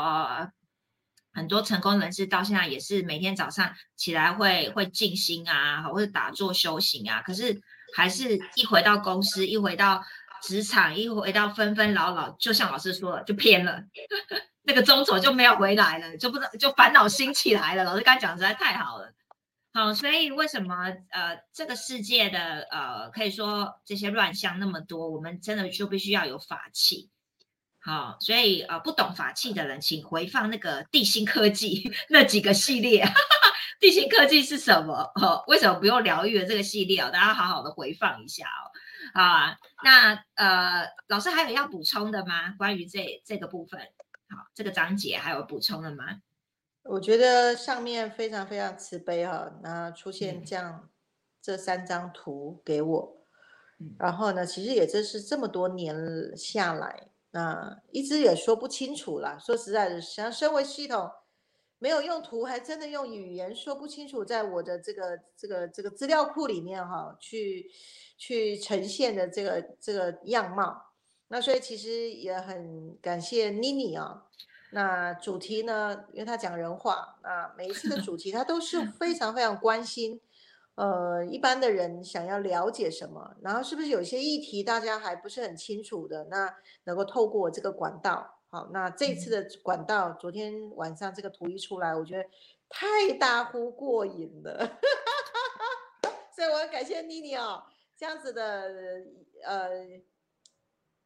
[1.34, 7.60] 很多成功人士到现在也是每天早上起来会会静心啊，或者打坐修行啊，可是
[7.96, 10.02] 还是一回到公司，一回到
[10.42, 13.82] 职场，一回到纷纷扰扰，就像老师说的，就偏了，
[14.62, 17.84] 那个中轴就没有回来了，就不知道就烦恼心起来了。
[17.84, 19.12] 老师刚讲实在太好了。
[19.72, 27.10] 好，所以为什么呃这个世界的呃可以说这些乱象那么多，我们真的就必须要有法器。
[27.84, 33.04] 好，所以呃不懂法器的人，请回放那个地心科技 那几个系列。
[33.80, 35.12] 地心科技是什么？
[35.20, 37.10] 哦，为什么不用疗愈的这个系列哦？
[37.12, 38.72] 大家好好的回放一下哦。
[39.12, 42.52] 啊，那呃老师还有要补充的吗？
[42.56, 43.78] 关于这这个部分，
[44.30, 46.04] 好，这个章节还有补充的吗？
[46.84, 50.88] 我觉得上面非常非常慈悲哈，那出现这样
[51.42, 53.16] 这三张图给我，
[53.98, 55.94] 然后呢，其实也正是这么多年
[56.34, 59.36] 下来，那一直也说不清楚啦。
[59.36, 61.10] 说实在的，像身为系统，
[61.80, 67.68] 没有用图，还真的用语言说不清楚，在我的这个这个这个资料库里面哈，去
[68.16, 70.92] 去呈现的这个这个样貌。
[71.26, 74.26] 那所以其实也很感谢妮妮啊。
[74.70, 80.20] 那主题呢，因为他讲人话，那每一次的主题他都是非常非常关心。
[80.76, 86.52] 呃，一般的人想要了解什么，然后是不是有些议题大家还不是很清楚的，那
[86.84, 92.28] 能够透过这个管道，好，那这次的管道，昨天晚上这个图一出来，我觉得
[92.68, 94.78] 太大呼过瘾了，
[96.34, 97.62] 所以我要感谢妮妮哦，
[97.96, 99.04] 这样子的
[99.44, 99.70] 呃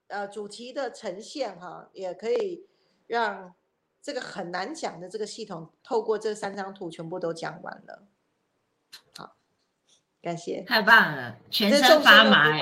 [0.06, 2.66] 呃主题的呈现哈，也可以
[3.06, 3.54] 让
[4.00, 8.17] 这个很难讲的这个系统，透过这三张图全部都讲完了，好。
[10.20, 12.60] 感谢，太棒了，全身发麻哎，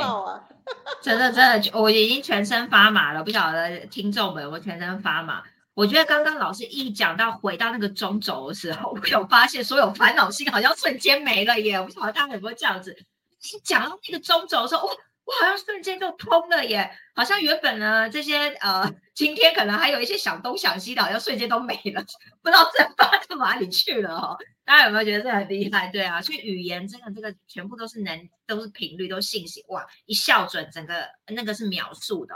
[1.02, 5.42] 真的真的，我已经全身发麻了，不晓得听众们，我全身发麻。
[5.74, 14.94] 我觉得刚刚老师一讲到回到那个中轴的时候， 我有发现所有烦恼心好像瞬间没了耶，我不晓得大家有没有这样子，一讲到那个中轴的时候，哇。
[15.26, 22.00] 我好像瞬间就通了耶，好像原本呢这些呃， 今天可能还有一些想东想西的，好像瞬间都没了，
[22.42, 24.38] 不知道蒸发到哪里去了哦。
[24.64, 25.88] 大家有没有觉得这很厉害？
[25.88, 32.34] 对啊，所以语言真的这个全部都是能，都是频率，都信息哇，一校准整个那个是秒速的。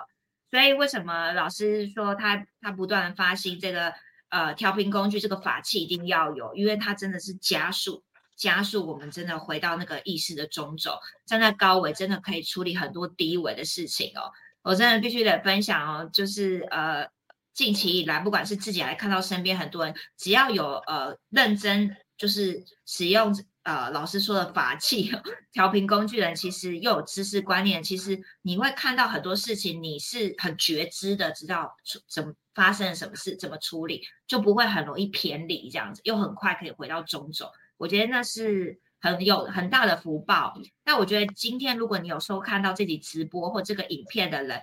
[0.51, 3.95] 所以为什么老师说他他不断发心这个
[4.31, 8.03] 呃调频工具这个法器一定要有，因为它真的是加速。
[8.41, 14.33] 加速我们真的回到那个意识的中轴，站在高维真的可以处理很多低维的事情哦。
[14.63, 17.07] 我真的必须得分享哦，就是呃
[17.53, 25.13] 近期以来，不管是自己还看到身边很多人，只要有呃认真就是使用呃老师说的法器
[25.53, 31.75] 调频工具人，其实又有知识观念，其实你会看到很多事情，你是很觉知的，知道
[32.09, 37.51] 怎么发生了什么事，怎么处理，就不会很容易偏离这样子，又很快可以回到中轴。
[37.81, 40.53] 我觉得那是很有很大的福报。
[40.85, 44.61] 那我觉得今天如果你有收看到这集直播或这个影片的人，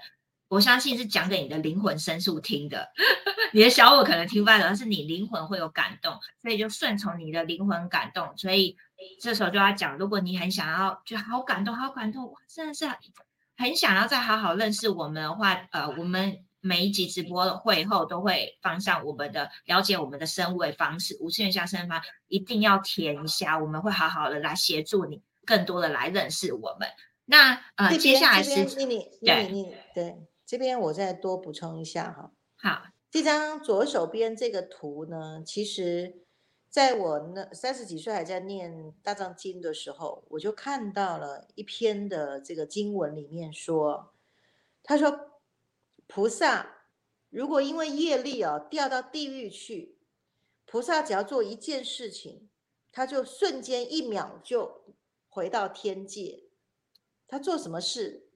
[0.48, 2.88] 我相信是讲给你的灵魂深处听的。
[3.54, 6.14] 你的小我可能听不懂，但是你灵魂会有感动，
[6.44, 8.32] 所以就顺从你的灵魂感动。
[8.38, 8.78] 所以
[9.20, 12.86] 这时候就要讲，如果你很想要，就好感动，好感动，哇，真的是
[13.58, 16.38] 很想要再好好认识我们的话，呃，我们。
[16.68, 26.90] 每一集直播的会后都会放上我们的了解我们的生位方式，无限下生方一定要填一下，我们会好好的来协助你，更多的来认识我们。
[27.24, 32.32] 那呃，接下来是你你你你对这边我再多补充一下哈。
[32.58, 36.22] 好，这张左手边这个图呢，其实
[36.70, 44.12] 在我那三十几岁还在念大藏经的时候，我就看到了一篇的这个经文里面说，
[44.84, 45.32] 他说。
[46.08, 46.86] 菩萨
[47.30, 50.00] 如果因为业力哦掉到地狱去，
[50.66, 52.50] 菩萨只要做一件事情，
[52.92, 54.96] 他就瞬间一秒就
[55.28, 56.46] 回到天界。
[57.28, 58.30] 他做什么事？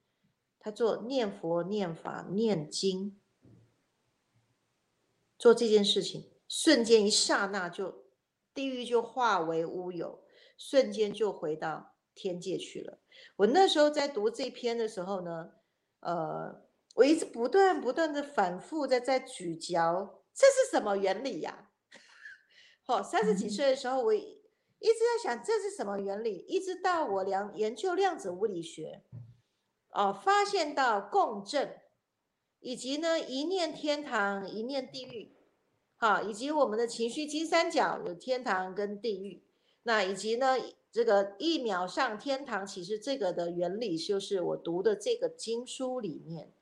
[0.60, 3.18] 他做念佛、念法、念经，
[5.38, 8.04] 做这件事情，瞬间一刹那就
[8.52, 10.22] 地狱就化为乌有，
[10.58, 13.00] 瞬间就回到天界去了。
[13.36, 15.54] 我那时候在读这篇的时候呢，
[16.00, 16.70] 呃。
[16.94, 21.70] 我一直不断不断的反复在在咀嚼，这是什么原理呀？
[22.84, 29.02] 好， 三十几岁的时候，我一直在想这是什么原理，一直到我量研究量子物理学，
[29.90, 31.80] 哦，发现到共振，
[32.60, 35.32] 以及呢一念天堂，一念地狱，
[35.96, 39.42] 好，以及我们的情绪金三角有天堂跟地狱，
[39.84, 40.56] 那以及呢
[40.90, 46.52] 这个一秒上天堂，其实这个的原理就是我读的这个经书里面。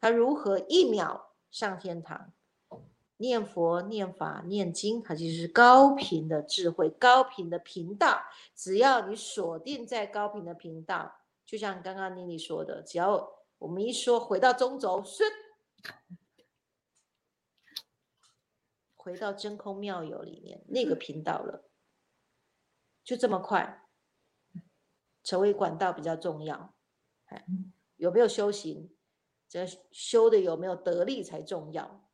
[0.00, 2.32] 他如何一秒上天堂？
[3.18, 8.22] 念佛、念法、念经，它就是高频的智慧、高频的频道。
[8.54, 15.30] 只要你锁定在高频的频道，就像刚刚妮妮说的，只要我们一说回到中轴，顺
[18.96, 21.68] 回到真空妙有里面那个频道了，
[23.04, 23.86] 就这么快。
[25.22, 26.74] 成为管道比较重要，
[27.26, 27.44] 哎，
[27.96, 28.90] 有没有修行？
[29.50, 32.08] 这修的有没有得力才重要。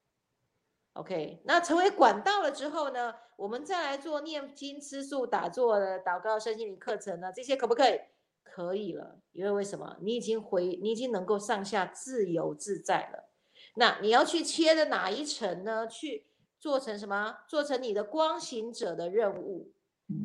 [0.94, 8.00] OK，那成为管道了之后呢，我们再来做念经、吃素、打坐的祷告、身心灵课程呢，这些可不可以？
[8.42, 9.98] 可以了，因为为什么？
[10.00, 13.28] 你已经回，你已经能够上下自由自在了。
[13.74, 15.86] 那你要去切的哪一层呢？
[15.86, 16.24] 去
[16.58, 17.40] 做成什么？
[17.46, 19.72] 做成你的光行者的任务，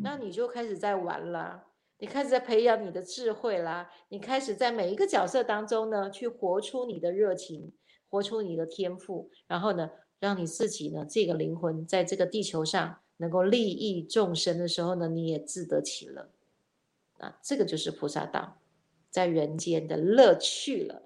[0.02, 1.68] 那你就开始在玩了。
[2.02, 7.72] 你开始在培养你的智慧啦，你开始在每一个角色当中呢，去活出你的热情，
[8.10, 16.32] 活出你的天赋，然后呢，让你自己呢，这个灵魂在这个地球上能够利益众生的时候呢，你也自得其乐。
[17.20, 18.58] 啊，这个就是菩萨道
[19.12, 21.04] 在人间的乐趣了。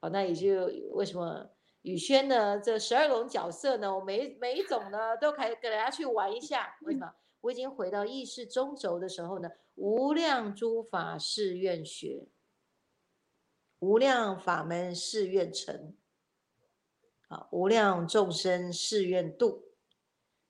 [0.00, 1.48] 好，那也就为什么
[1.80, 2.60] 宇轩呢？
[2.60, 6.76] 这十二种角色呢，我每每一种呢都可以给大家去玩一下。
[6.82, 7.10] 为什么？
[7.46, 12.26] 我已经回到意识中轴的时候呢，无量诸法誓愿学，
[13.78, 15.94] 无量法门誓愿成，
[17.28, 19.62] 啊，无量众生誓愿度。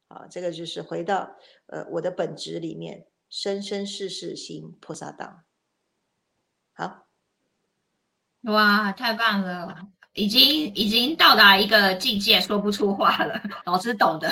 [0.08, 1.36] 啊，这个就是回到
[1.66, 3.06] 呃我的本质里面。
[3.28, 5.40] 生生世世行菩萨道，
[6.74, 7.08] 好，
[8.42, 13.42] 哇，太棒了，已经已经到达一个境界，说不出话了。
[13.64, 14.30] 老师懂的，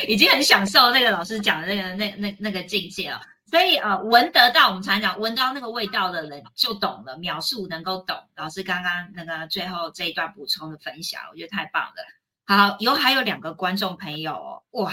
[0.06, 3.20] 已经很享受那个老师讲的那个那那那个境界了。
[3.50, 8.16] 所以呃，闻得到，我们常讲闻到那个味道的人就懂了，描述能够懂。
[8.36, 12.04] 老师刚刚那个最后这一段补充的分享，我觉得太棒了。
[12.46, 14.92] 好，以后还有两个观众朋友，哇。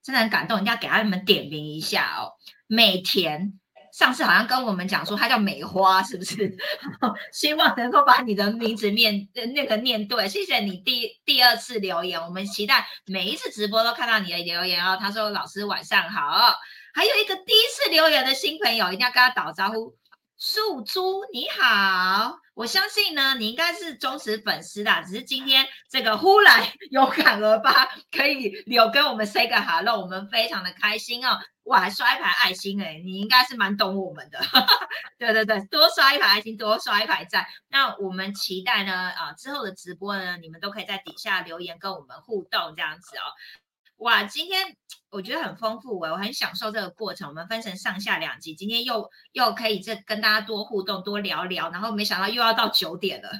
[0.00, 2.32] 真的很感动，一定要给他们点名一下哦。
[2.66, 3.60] 美田
[3.98, 6.56] 上次好像跟我们讲说，他叫美花，是不是？
[7.34, 10.28] 希望能够把你的名字念那个念对。
[10.28, 14.96] 谢谢你第第二次留言，我们期待每一次直播都看到你的留言哦。
[15.00, 16.54] 他说：“老师晚上好。”
[16.94, 19.96] 还有一个第一次留言的新朋友，一定要跟他打招呼。
[20.36, 31.40] 素珠你好，我相信呢，你应该是忠实粉丝啦，只是今天这个忽然 有感而发，可以留跟我们 say 个 hello，我们非常的开心哦。
[31.68, 34.40] 我，还刷一排爱心哎，你应该是蛮懂我们的，
[35.18, 37.46] 对对对，多刷一排爱心，多刷一排赞。
[37.68, 43.22] 那我们期待呢，啊，之后的直播呢，你们都可以在底下留言跟我们互动这样子哦。
[43.98, 44.76] 哇，今天
[45.10, 47.28] 我觉得很丰富哎，我很享受这个过程。
[47.28, 53.30] 我们分成上下两集，今天又又可以这跟大家多互动、多聊聊，然后没想到又要到九点了，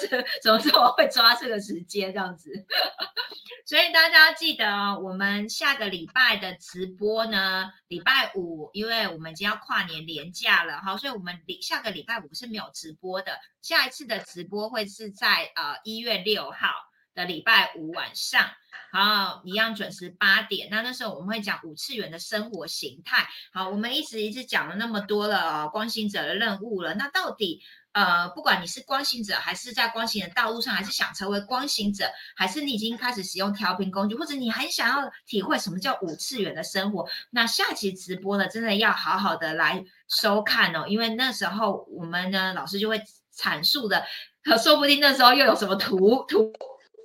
[0.00, 0.08] 这
[0.42, 2.50] 怎么这么会抓这个时间这样子？
[3.66, 16.68] 所以大家记得哦，我们下个礼拜的直播呢，礼拜五，因为我们已经要跨年连假了哈，所以我们礼下个礼拜五是没有直播的，下一次的直播会是在呃一月六号
[17.14, 18.50] 的礼拜五晚上。
[18.92, 20.68] 好，一样准时八点。
[20.70, 23.26] 那那时候我们会讲五次元的生活形态。
[23.52, 26.94] 好，我们一直一直讲了那么多了，光行者的任务了。
[26.94, 27.60] 那到底，
[27.90, 43.02] 呃，不管你是光行者，还是在光行的道路上，还是想成为光行者，还是你已经开始使用调频工具，或者你很想要体会什么叫五次元的生活，那下期直播呢，真的要好好的来收看哦，因为那时候我们呢，老师就会
[43.36, 44.04] 阐述的，
[44.44, 46.52] 可说不定那时候又有什么图图。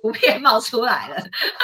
[0.00, 1.16] 图片冒出来了，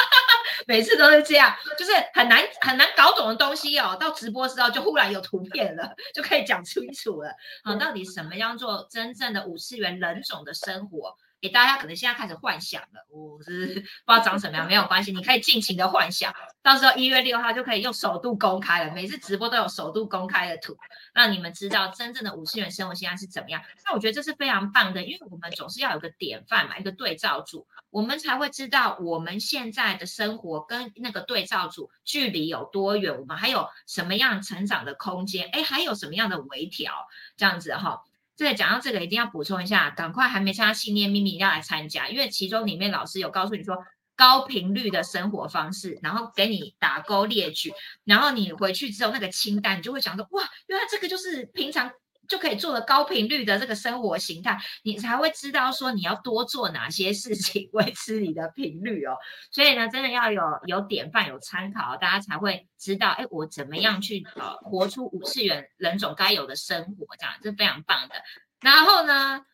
[0.67, 3.97] 每次都是这样，就是很难很难搞懂的东西哦。
[3.99, 7.31] 到直播时候就忽然有图片了，就可以讲清楚了。
[7.65, 11.17] 好，到底什么样做真正的五次元人种的生活？
[11.49, 13.67] 大家可能现在开始幻想了，我是
[14.07, 20.77] 不知道长什么样，没有关系，你可以尽情的幻想，到时候一月六号就可以用首度公开了，每次直播都有首度公开的图，
[21.13, 23.63] 让你们知道真正的五次元生活现在是怎么样。
[23.85, 38.03] 那我觉得这是非常棒的，因为我们总是要有个典范嘛，一个对照组，我们才会知道我们现在的生活跟那个对照组距离有多远，我们还有什么样成长的空间，哎，还有什么样的微调，这样子哈。
[38.37, 43.77] 对讲到这个，一定要补充一下，赶快还没参加信念秘密一定要来参加，因为其中里面老师有告诉你说
[44.15, 47.73] 高频率的生活方式，然后给你打勾列举，
[48.05, 51.91] 然后你回去之后那个清单，你就会想说哇，原来这个就是平常。
[52.29, 59.17] 就可以做的高频率的这个生活形态，你才会知道说你要多做哪些事情 维持你的频率哦。
[59.51, 68.15] 所以呢，真的要有有典范、有参考，大家才会知道，哎，我怎么样去呃活出五次元人种该有的生活，这样是非常棒的。
[68.61, 69.45] 然后呢，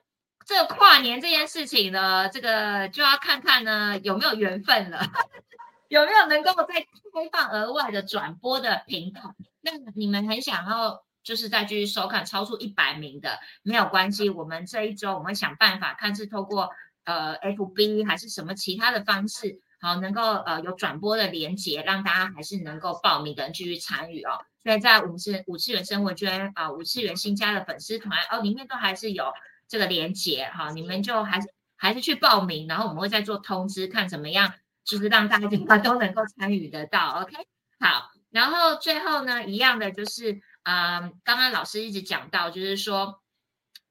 [0.47, 5.01] 这跨年这件事情呢，这个就要看看呢有没有缘分了，
[5.89, 6.87] 有没有能够再开
[7.33, 9.35] 放额外的转播的频道。
[9.61, 11.05] 那你们很想要。
[11.23, 16.71] 就是再继续收看超出一百名的没有关系，我们这一周我们会想办法，看是透过
[17.05, 24.45] 呃 FB 还是什么其他的方式，好能够呃有转播的连接，让大家还是能够报名的继续参与哦。
[24.65, 29.33] 所以在五次五次元生活圈啊，五次元新加的粉丝团哦，里面都还是有
[29.69, 34.55] 这个连接哈，你们就还是还是去报名，然后我们会再做通知，看怎么样，
[34.85, 35.49] 就是让大家
[35.79, 37.23] 都能够参与得到。
[37.23, 37.37] OK，
[37.79, 40.41] 好，然后最后呢，一样的就是。
[40.63, 43.21] 啊，刚刚老师一直讲到，就是说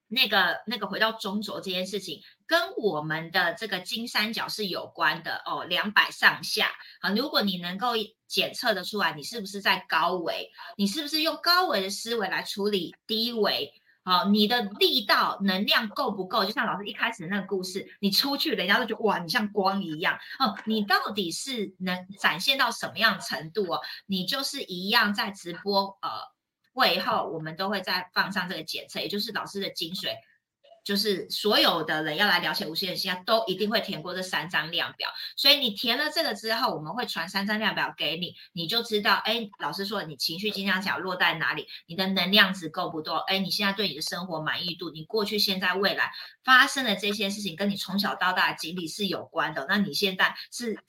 [0.07, 6.69] 那个那个回到中轴这件事情，跟我们的这个金三角是有关的哦，两百上下
[7.01, 7.11] 啊。
[7.11, 7.93] 如果你能够
[8.27, 10.49] 检测的出来，你是不是在高维？
[10.77, 13.73] 你是不是用高维的思维来处理低维？
[14.03, 16.43] 好，你的力道能量够不够？
[16.43, 20.57] 就像老师一开始那个故事，你出去，人家都觉得哇，你像光一样哦。
[20.65, 23.79] 你到底是能展现到什么样程度哦？
[24.07, 26.09] 你就是一样在直播呃
[26.73, 30.15] 会后，我们都会再放上这个检测，也就是老师的精髓。
[30.83, 35.11] 就是所有的人要来了解无限星，都一定会填过这三张量表。
[35.37, 43.17] 所以你填了这个之后，我们会传三张量表给你，你就知道，哎，老师说你情绪经常想落在哪里，你的能量值够不够？
[43.27, 46.11] 哎，你现在对你的生活满意度，你过去、现在、未来
[46.43, 49.67] 发生的这些事情，跟你从小到大的经历是有关的。
[49.69, 50.79] 那你现在是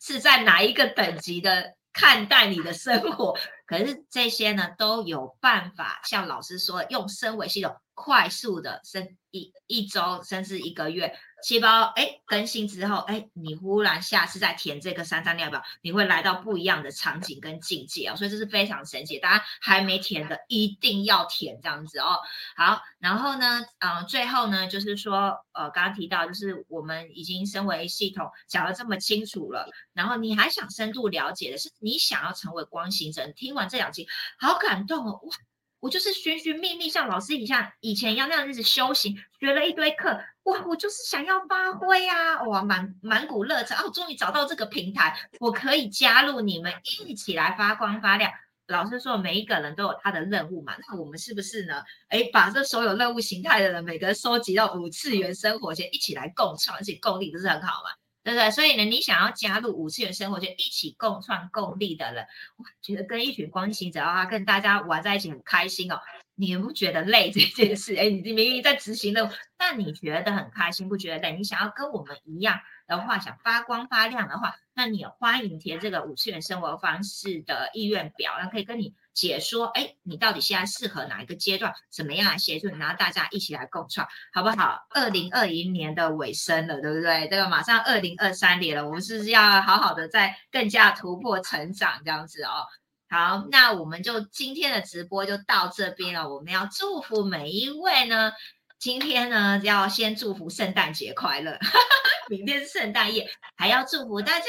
[0.00, 3.38] 是在哪一个等级的看待你的生活？
[3.66, 7.76] 可是这些呢，都有办法，像老师说，用升维系统。
[7.96, 22.18] 快速的升一一周甚至一个月，细胞哎更新之后哎，你忽然下次再填这个三张量表，你会来到不一样的场景跟境界哦，所以这是非常神奇，大家还没填的一定要填这样子哦。
[22.54, 34.06] 好，然后呢，嗯，最后呢就是说，呃，刚刚提到就是我们已经身为系统讲的这么清楚了，然后你还想深度了解的是，你想要成为光行者，听完这两集
[34.38, 35.36] 好感动哦，哇！
[35.80, 40.64] 我就是寻寻觅觅，像老师一样以前一样那样日子修行，学了一堆课，哇！
[40.66, 43.82] 我就是想要发挥啊，哇，满满股热忱啊！
[43.84, 46.72] 我终于找到这个平台，我可以加入你们
[47.06, 48.30] 一起来发光发亮。
[48.68, 51.82] 老师说，每一个人都有他的任务嘛，那我们是不是呢？
[52.08, 57.90] 哎，把这所有任务形态的人，每个人收集到五次元生活圈，一起来共创，而且共力，不是很好吗？
[58.26, 58.50] 对不对？
[58.50, 66.00] 所以呢，你想要加入五次元生活圈，一起共创共利的人，我觉得跟一群光行者啊，跟大家玩在一起很开心哦。
[66.36, 67.96] 你不觉得累这件事？
[67.96, 71.36] 哎，你明明在执行任务，但你觉得很开心，不觉得累？
[71.36, 78.94] 你想要跟我们一样的话，想发光发亮的话，那你欢迎填这个五次元生活方式的意愿表，然后可以跟你。
[79.16, 81.72] 解说，哎，你到底现在适合哪一个阶段？
[81.90, 82.76] 怎么样来协助你？
[82.76, 84.86] 然后大家一起来共创，好不好？
[84.90, 87.26] 二零二一年的尾声了，对不对？
[87.30, 92.66] 这个马上二零二三年了，我们是不是要好好的再更加突破成长这样子哦？
[93.08, 96.28] 好，那我们就今天的直播就到这边了。
[96.28, 98.32] 我们要祝福每一位呢，
[98.78, 101.56] 今天呢要先祝福圣诞节快乐，
[102.28, 104.46] 明天是圣诞夜，还要祝福大家。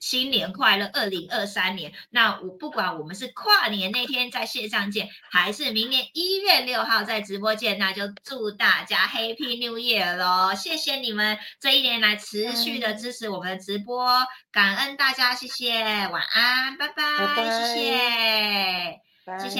[0.00, 1.92] 新年快乐，二零二三年。
[2.10, 10.54] 那我不管我们是跨年那天在线上见，还是明年一月六号在直播见，那就祝大家 Happy New Year 喽！
[10.54, 17.04] 谢谢你们这一年来持续的支持我们的直播，感恩大家，谢谢，晚安，拜拜，
[17.74, 19.58] 谢谢，谢谢。